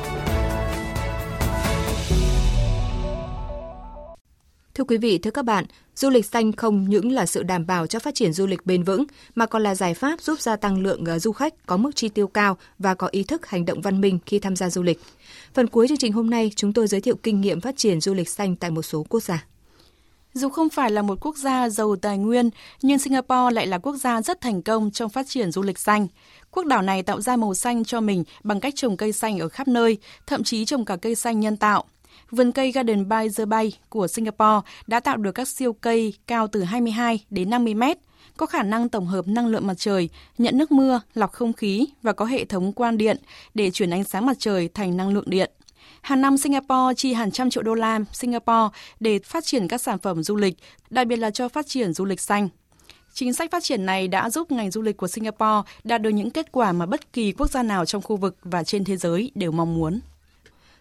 Thưa 4.81 4.85
quý 4.85 4.99
vị, 4.99 5.19
thưa 5.19 5.31
các 5.31 5.45
bạn, 5.45 5.65
du 5.97 6.11
lịch 6.11 6.27
xanh 6.27 6.53
không 6.53 6.89
những 6.89 7.13
là 7.13 7.27
sự 7.27 7.43
đảm 7.43 7.67
bảo 7.67 7.87
cho 7.87 7.99
phát 7.99 8.15
triển 8.15 8.33
du 8.33 8.47
lịch 8.47 8.67
bền 8.67 8.83
vững 8.83 9.05
mà 9.35 9.47
còn 9.47 9.63
là 9.63 9.75
giải 9.75 9.95
pháp 9.95 10.21
giúp 10.21 10.41
gia 10.41 10.57
tăng 10.57 10.83
lượng 10.83 11.05
ờ, 11.05 11.19
du 11.19 11.33
khách 11.33 11.67
có 11.67 11.77
mức 11.77 11.91
chi 11.95 12.09
tiêu 12.09 12.27
cao 12.27 12.57
và 12.79 12.95
có 12.95 13.09
ý 13.11 13.23
thức 13.23 13.47
hành 13.47 13.65
động 13.65 13.81
văn 13.81 14.01
minh 14.01 14.19
khi 14.27 14.39
tham 14.39 14.57
gia 14.57 14.71
du 14.71 14.83
lịch. 14.83 15.01
Phần 15.55 15.67
cuối 15.67 15.89
chương 15.89 15.99
trình 15.99 16.13
hôm 16.13 16.31
nay, 16.31 16.51
chúng 16.57 16.73
tôi 16.73 16.87
giới 16.87 17.01
thiệu 17.01 17.17
kinh 17.23 17.41
nghiệm 17.41 17.61
phát 17.61 17.77
triển 17.77 18.01
du 18.01 18.15
lịch 18.15 18.29
xanh 18.29 18.57
tại 18.57 18.71
một 18.71 18.83
số 18.83 19.07
quốc 19.09 19.23
gia. 19.23 19.45
Dù 20.35 20.49
không 20.49 20.69
phải 20.69 20.91
là 20.91 21.03
một 21.03 21.19
quốc 21.21 21.37
gia 21.37 21.69
giàu 21.69 21.97
tài 21.97 22.19
nguyên, 22.19 22.51
nhưng 22.83 22.99
Singapore 22.99 23.55
lại 23.55 23.67
là 23.67 23.79
quốc 23.79 23.97
gia 23.97 24.23
rất 24.23 24.41
thành 24.41 24.63
công 24.63 24.91
trong 24.91 25.11
phát 25.11 25.27
triển 25.29 25.53
du 25.53 25.63
lịch 25.63 25.79
xanh. 25.79 26.07
Quốc 26.51 26.67
đảo 26.67 26.83
này 26.83 27.03
tạo 27.03 27.21
ra 27.21 27.37
màu 27.37 27.55
xanh 27.55 27.85
cho 27.85 28.01
mình 28.01 28.25
bằng 28.45 28.61
cách 28.61 28.75
trồng 28.77 28.97
cây 28.97 29.13
xanh 29.13 29.39
ở 29.39 29.49
khắp 29.49 29.69
nơi, 29.69 29.99
thậm 30.27 30.45
chí 30.45 30.65
trồng 30.65 30.85
cả 30.85 30.97
cây 30.97 31.15
xanh 31.15 31.41
nhân 31.41 31.57
tạo– 31.57 31.85
Vườn 32.31 32.53
cây 32.53 32.73
Garden 32.73 33.09
by 33.09 33.29
the 33.37 33.45
Bay 33.45 33.73
của 33.89 34.07
Singapore 34.07 34.61
đã 34.87 35.01
tạo 35.01 35.17
được 35.17 35.33
các 35.33 35.49
siêu 35.49 35.73
cây 35.73 36.15
cao 36.27 36.47
từ 36.47 36.63
22 36.63 37.25
đến 37.31 37.51
50 37.51 37.75
mét, 37.75 37.99
có 38.37 38.47
khả 38.47 38.63
năng 38.63 38.89
tổng 38.89 39.07
hợp 39.07 39.29
năng 39.29 39.47
lượng 39.47 39.67
mặt 39.67 39.75
trời, 39.77 40.09
nhận 40.39 40.59
nước 40.59 40.73
mưa, 40.73 41.01
lọc 41.15 41.33
không 41.33 41.53
khí 41.53 41.87
và 42.03 42.13
có 42.13 42.25
hệ 42.25 42.45
thống 42.45 42.73
quang 42.73 42.99
điện 42.99 43.17
để 43.55 43.71
chuyển 43.71 43.91
ánh 43.91 44.05
sáng 44.05 44.27
mặt 44.27 44.37
trời 44.39 44.69
thành 44.69 44.97
năng 44.97 45.09
lượng 45.09 45.31
điện. 45.31 45.51
Hàng 46.01 46.21
năm 46.21 46.39
Singapore 46.39 46.95
chi 46.97 47.13
hàng 47.13 47.31
trăm 47.31 47.51
triệu 47.51 47.63
đô 47.63 47.75
la 47.75 48.01
Singapore 48.13 48.79
để 49.01 49.19
phát 49.19 49.45
triển 49.45 49.69
các 49.69 49.81
sản 49.81 49.99
phẩm 49.99 50.23
du 50.23 50.37
lịch, 50.37 50.55
đặc 50.91 51.07
biệt 51.07 51.17
là 51.17 51.31
cho 51.31 51.49
phát 51.49 51.67
triển 51.67 51.93
du 51.93 52.05
lịch 52.05 52.21
xanh. 52.21 52.49
Chính 53.13 53.33
sách 53.33 53.51
phát 53.51 53.63
triển 53.63 53.87
này 53.87 54.09
đã 54.09 54.31
giúp 54.31 54.53
ngành 54.53 54.71
du 54.71 54.83
lịch 54.83 54.97
của 54.97 55.09
Singapore 55.09 55.71
đạt 55.85 56.03
được 56.03 56.11
những 56.11 56.31
kết 56.31 56.53
quả 56.53 56.73
mà 56.73 56.87
bất 56.87 57.13
kỳ 57.13 57.33
quốc 57.33 57.51
gia 57.51 57.63
nào 57.63 57.85
trong 57.85 58.03
khu 58.03 58.17
vực 58.17 58.37
và 58.43 58.65
trên 58.65 58.85
thế 58.85 58.97
giới 58.97 59.31
đều 59.35 59.53
mong 59.53 59.75
muốn. 59.75 60.01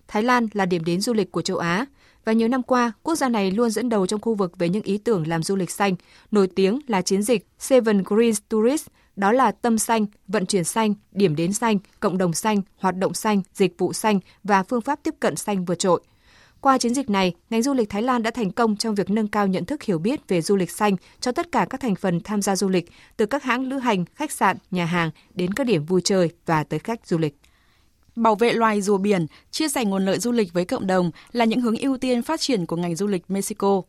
Thái 0.09 0.23
Lan 0.23 0.47
là 0.53 0.65
điểm 0.65 0.83
đến 0.85 1.01
du 1.01 1.13
lịch 1.13 1.31
của 1.31 1.41
châu 1.41 1.57
Á 1.57 1.85
và 2.25 2.33
nhiều 2.33 2.47
năm 2.47 2.63
qua, 2.63 2.91
quốc 3.03 3.15
gia 3.15 3.29
này 3.29 3.51
luôn 3.51 3.69
dẫn 3.69 3.89
đầu 3.89 4.07
trong 4.07 4.21
khu 4.21 4.33
vực 4.33 4.57
về 4.57 4.69
những 4.69 4.83
ý 4.83 4.97
tưởng 4.97 5.27
làm 5.27 5.43
du 5.43 5.55
lịch 5.55 5.71
xanh, 5.71 5.95
nổi 6.31 6.47
tiếng 6.47 6.79
là 6.87 7.01
chiến 7.01 7.23
dịch 7.23 7.47
Seven 7.59 8.03
Green 8.05 8.33
Tourist, 8.49 8.87
đó 9.15 9.31
là 9.31 9.51
tâm 9.51 9.77
xanh, 9.77 10.05
vận 10.27 10.45
chuyển 10.45 10.63
xanh, 10.63 10.93
điểm 11.11 11.35
đến 11.35 11.53
xanh, 11.53 11.77
cộng 11.99 12.17
đồng 12.17 12.33
xanh, 12.33 12.61
hoạt 12.77 12.97
động 12.97 13.13
xanh, 13.13 13.41
dịch 13.53 13.75
vụ 13.77 13.93
xanh 13.93 14.19
và 14.43 14.63
phương 14.63 14.81
pháp 14.81 14.99
tiếp 15.03 15.15
cận 15.19 15.35
xanh 15.35 15.65
vượt 15.65 15.79
trội. 15.79 16.01
Qua 16.61 16.77
chiến 16.77 16.93
dịch 16.93 17.09
này, 17.09 17.33
ngành 17.49 17.63
du 17.63 17.73
lịch 17.73 17.89
Thái 17.89 18.01
Lan 18.01 18.23
đã 18.23 18.31
thành 18.31 18.51
công 18.51 18.77
trong 18.77 18.95
việc 18.95 19.09
nâng 19.09 19.27
cao 19.27 19.47
nhận 19.47 19.65
thức 19.65 19.83
hiểu 19.83 19.99
biết 19.99 20.27
về 20.27 20.41
du 20.41 20.55
lịch 20.55 20.71
xanh 20.71 20.95
cho 21.19 21.31
tất 21.31 21.51
cả 21.51 21.67
các 21.69 21.81
thành 21.81 21.95
phần 21.95 22.21
tham 22.23 22.41
gia 22.41 22.55
du 22.55 22.69
lịch, 22.69 22.91
từ 23.17 23.25
các 23.25 23.43
hãng 23.43 23.63
lữ 23.63 23.77
hành, 23.77 24.05
khách 24.15 24.31
sạn, 24.31 24.57
nhà 24.71 24.85
hàng 24.85 25.11
đến 25.33 25.53
các 25.53 25.63
điểm 25.67 25.85
vui 25.85 26.01
chơi 26.03 26.29
và 26.45 26.63
tới 26.63 26.79
khách 26.79 27.07
du 27.07 27.17
lịch. 27.17 27.38
Bảo 28.19 28.35
vệ 28.35 28.53
loài 28.53 28.81
rùa 28.81 28.97
biển, 28.97 29.27
chia 29.51 29.69
sẻ 29.69 29.85
nguồn 29.85 30.05
lợi 30.05 30.19
du 30.19 30.31
lịch 30.31 30.53
với 30.53 30.65
cộng 30.65 30.87
đồng 30.87 31.11
là 31.31 31.45
những 31.45 31.61
hướng 31.61 31.77
ưu 31.77 31.97
tiên 31.97 32.21
phát 32.21 32.39
triển 32.41 32.65
của 32.65 32.75
ngành 32.75 32.95
du 32.95 33.07
lịch 33.07 33.23
Mexico. 33.27 33.81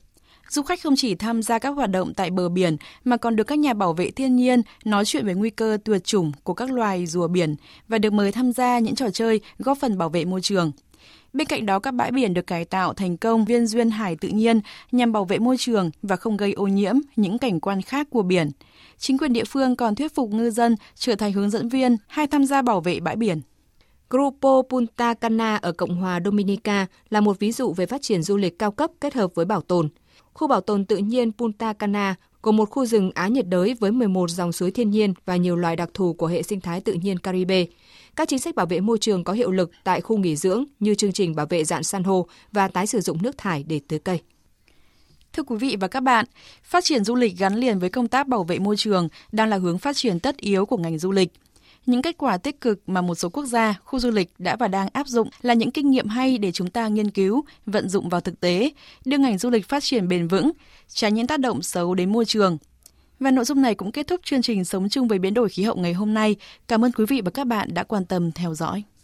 Du 0.49 0.63
khách 0.63 0.83
không 0.83 0.95
chỉ 0.97 1.15
tham 1.15 1.43
gia 1.43 1.59
các 1.59 1.71
hoạt 1.71 1.91
động 1.91 2.15
tại 2.15 2.31
bờ 2.31 2.49
biển 2.49 2.77
mà 3.05 3.17
còn 3.17 3.37
được 3.37 3.45
các 3.45 3.59
nhà 3.59 3.75
bảo 3.75 3.93
vệ 3.93 4.11
thiên 4.11 4.37
nhiên 4.37 4.63
nói 4.85 5.05
chuyện 5.05 5.27
về 5.27 5.35
nguy 5.35 5.51
cơ 5.51 5.79
tuyệt 5.85 6.05
chủng 6.05 6.33
của 6.43 6.55
các 6.55 6.71
loài 6.71 7.07
rùa 7.07 7.29
biển 7.29 7.57
và 7.89 7.99
được 7.99 8.13
mời 8.13 8.33
tham 8.33 8.53
gia 8.53 8.79
những 8.79 8.95
trò 8.95 9.11
chơi 9.11 9.41
góp 9.59 9.79
phần 9.79 9.99
bảo 9.99 10.09
vệ 10.09 10.25
môi 10.25 10.41
trường. 10.41 10.73
Bên 11.33 11.47
cạnh 11.47 11.67
đó, 11.67 11.79
các 11.79 11.95
bãi 11.95 12.11
biển 12.11 12.35
được 12.35 12.47
cải 12.47 12.65
tạo 12.65 12.95
thành 12.95 13.17
công 13.17 13.45
viên 13.45 13.67
duyên 13.67 13.91
hải 13.91 14.17
tự 14.17 14.29
nhiên 14.29 14.61
nhằm 14.93 15.13
bảo 15.13 15.25
vệ 15.25 15.39
môi 15.39 15.57
trường 15.59 15.91
và 16.03 16.17
không 16.17 16.37
gây 16.37 16.53
ô 16.53 16.67
nhiễm 16.67 16.95
những 17.17 17.39
cảnh 17.39 17.61
quan 17.61 17.83
khác 17.83 18.07
của 18.11 18.23
biển. 18.23 18.51
Chính 18.99 19.19
quyền 19.19 19.33
địa 19.33 19.45
phương 19.45 19.77
còn 19.77 19.95
thuyết 19.95 20.15
phục 20.15 20.31
ngư 20.31 20.51
dân 20.51 20.77
trở 20.95 21.15
thành 21.15 21.33
hướng 21.33 21.51
dẫn 21.51 21.69
viên 21.69 21.97
hay 22.07 22.27
tham 22.27 22.45
gia 22.45 22.63
bảo 22.63 22.81
vệ 22.81 23.01
bãi 23.01 23.17
biển. 23.17 23.41
Grupo 24.11 24.63
Punta 24.69 25.15
Cana 25.15 25.57
ở 25.57 25.73
Cộng 25.73 25.97
hòa 25.97 26.21
Dominica 26.25 26.87
là 27.11 27.21
một 27.21 27.39
ví 27.39 27.53
dụ 27.53 27.73
về 27.73 27.87
phát 27.87 28.03
triển 28.03 28.23
du 28.23 28.37
lịch 28.37 28.59
cao 28.59 28.71
cấp 28.71 28.91
kết 29.01 29.15
hợp 29.15 29.35
với 29.35 29.45
bảo 29.45 29.61
tồn. 29.61 29.89
Khu 30.33 30.49
bảo 30.49 30.61
tồn 30.61 30.85
tự 30.85 30.97
nhiên 30.97 31.33
Punta 31.33 31.73
Cana 31.73 32.15
gồm 32.43 32.57
một 32.57 32.71
khu 32.71 32.87
rừng 32.87 33.11
Á 33.15 33.29
nhiệt 33.29 33.47
đới 33.49 33.75
với 33.81 33.93
11 33.93 34.31
dòng 34.31 34.53
suối 34.53 34.71
thiên 34.71 34.91
nhiên 34.91 35.15
và 35.25 35.37
nhiều 35.37 35.57
loài 35.57 35.77
đặc 35.77 35.91
thù 35.95 36.13
của 36.13 36.27
hệ 36.27 36.43
sinh 36.43 36.61
thái 36.61 36.81
tự 36.81 36.93
nhiên 36.93 37.19
Caribe. 37.19 37.67
Các 38.17 38.29
chính 38.29 38.39
sách 38.39 38.55
bảo 38.55 38.67
vệ 38.67 38.81
môi 38.81 38.99
trường 38.99 39.25
có 39.25 39.33
hiệu 39.33 39.51
lực 39.51 39.71
tại 39.85 40.01
khu 40.01 40.17
nghỉ 40.17 40.37
dưỡng 40.37 40.65
như 40.81 40.95
chương 40.95 41.13
trình 41.13 41.35
bảo 41.35 41.47
vệ 41.47 41.65
dạng 41.65 41.85
san 41.85 42.05
hô 42.05 42.27
và 42.53 42.69
tái 42.69 42.87
sử 42.87 43.01
dụng 43.01 43.23
nước 43.23 43.39
thải 43.39 43.65
để 43.69 43.81
tưới 43.89 43.99
cây. 43.99 44.21
Thưa 45.33 45.43
quý 45.43 45.57
vị 45.57 45.77
và 45.81 45.89
các 45.89 46.01
bạn, 46.01 46.25
phát 46.63 46.85
triển 46.85 47.05
du 47.05 47.15
lịch 47.15 47.39
gắn 47.39 47.55
liền 47.55 47.79
với 47.79 47.89
công 47.89 48.09
tác 48.09 48.29
bảo 48.29 48.45
vệ 48.45 48.59
môi 48.59 48.77
trường 48.77 49.09
đang 49.33 49.49
là 49.49 49.57
hướng 49.57 49.79
phát 49.79 49.97
triển 49.97 50.21
tất 50.21 50.37
yếu 50.37 50.67
của 50.67 50.77
ngành 50.77 50.99
du 50.99 51.13
lịch. 51.13 51.33
Những 51.87 52.03
kết 52.03 52.19
quả 52.19 52.39
tích 52.39 52.61
cực 52.61 52.81
mà 52.87 53.01
một 53.01 53.15
số 53.15 53.29
quốc 53.29 53.45
gia, 53.47 53.81
khu 53.85 53.99
du 53.99 54.11
lịch 54.11 54.33
đã 54.39 54.57
và 54.57 54.69
đang 54.69 54.89
áp 54.93 55.07
dụng 55.07 55.29
là 55.43 55.55
những 55.55 55.71
kinh 55.71 55.91
nghiệm 55.91 56.09
hay 56.09 56.39
để 56.39 56.53
chúng 56.53 56.71
ta 56.71 56.89
nghiên 56.89 57.11
cứu, 57.11 57.45
vận 57.67 57.89
dụng 57.89 58.09
vào 58.09 58.21
thực 58.21 58.41
tế, 58.41 58.71
đưa 59.05 59.19
ngành 59.19 59.39
du 59.39 59.51
lịch 59.51 59.69
phát 59.69 59.83
triển 59.83 60.09
bền 60.09 60.29
vững, 60.29 60.51
tránh 60.89 61.15
những 61.15 61.27
tác 61.27 61.41
động 61.41 61.63
xấu 61.63 61.95
đến 61.95 62.13
môi 62.13 62.25
trường. 62.25 62.59
Và 63.21 63.31
nội 63.31 63.45
dung 63.45 63.63
này 63.63 63.75
cũng 63.75 63.93
kết 63.93 64.07
thúc 64.07 64.21
chương 64.25 64.43
trình 64.43 64.65
Sống 64.65 64.89
chung 64.89 65.09
với 65.09 65.19
biến 65.19 65.35
đổi 65.35 65.49
khí 65.49 65.63
hậu 65.63 65.77
ngày 65.77 65.93
hôm 65.93 66.15
nay. 66.15 66.37
Cảm 66.69 66.85
ơn 66.85 66.93
quý 66.93 67.05
vị 67.09 67.21
và 67.25 67.31
các 67.31 67.47
bạn 67.47 67.75
đã 67.75 67.83
quan 67.83 68.05
tâm 68.05 68.33
theo 68.33 68.55
dõi. 68.55 68.83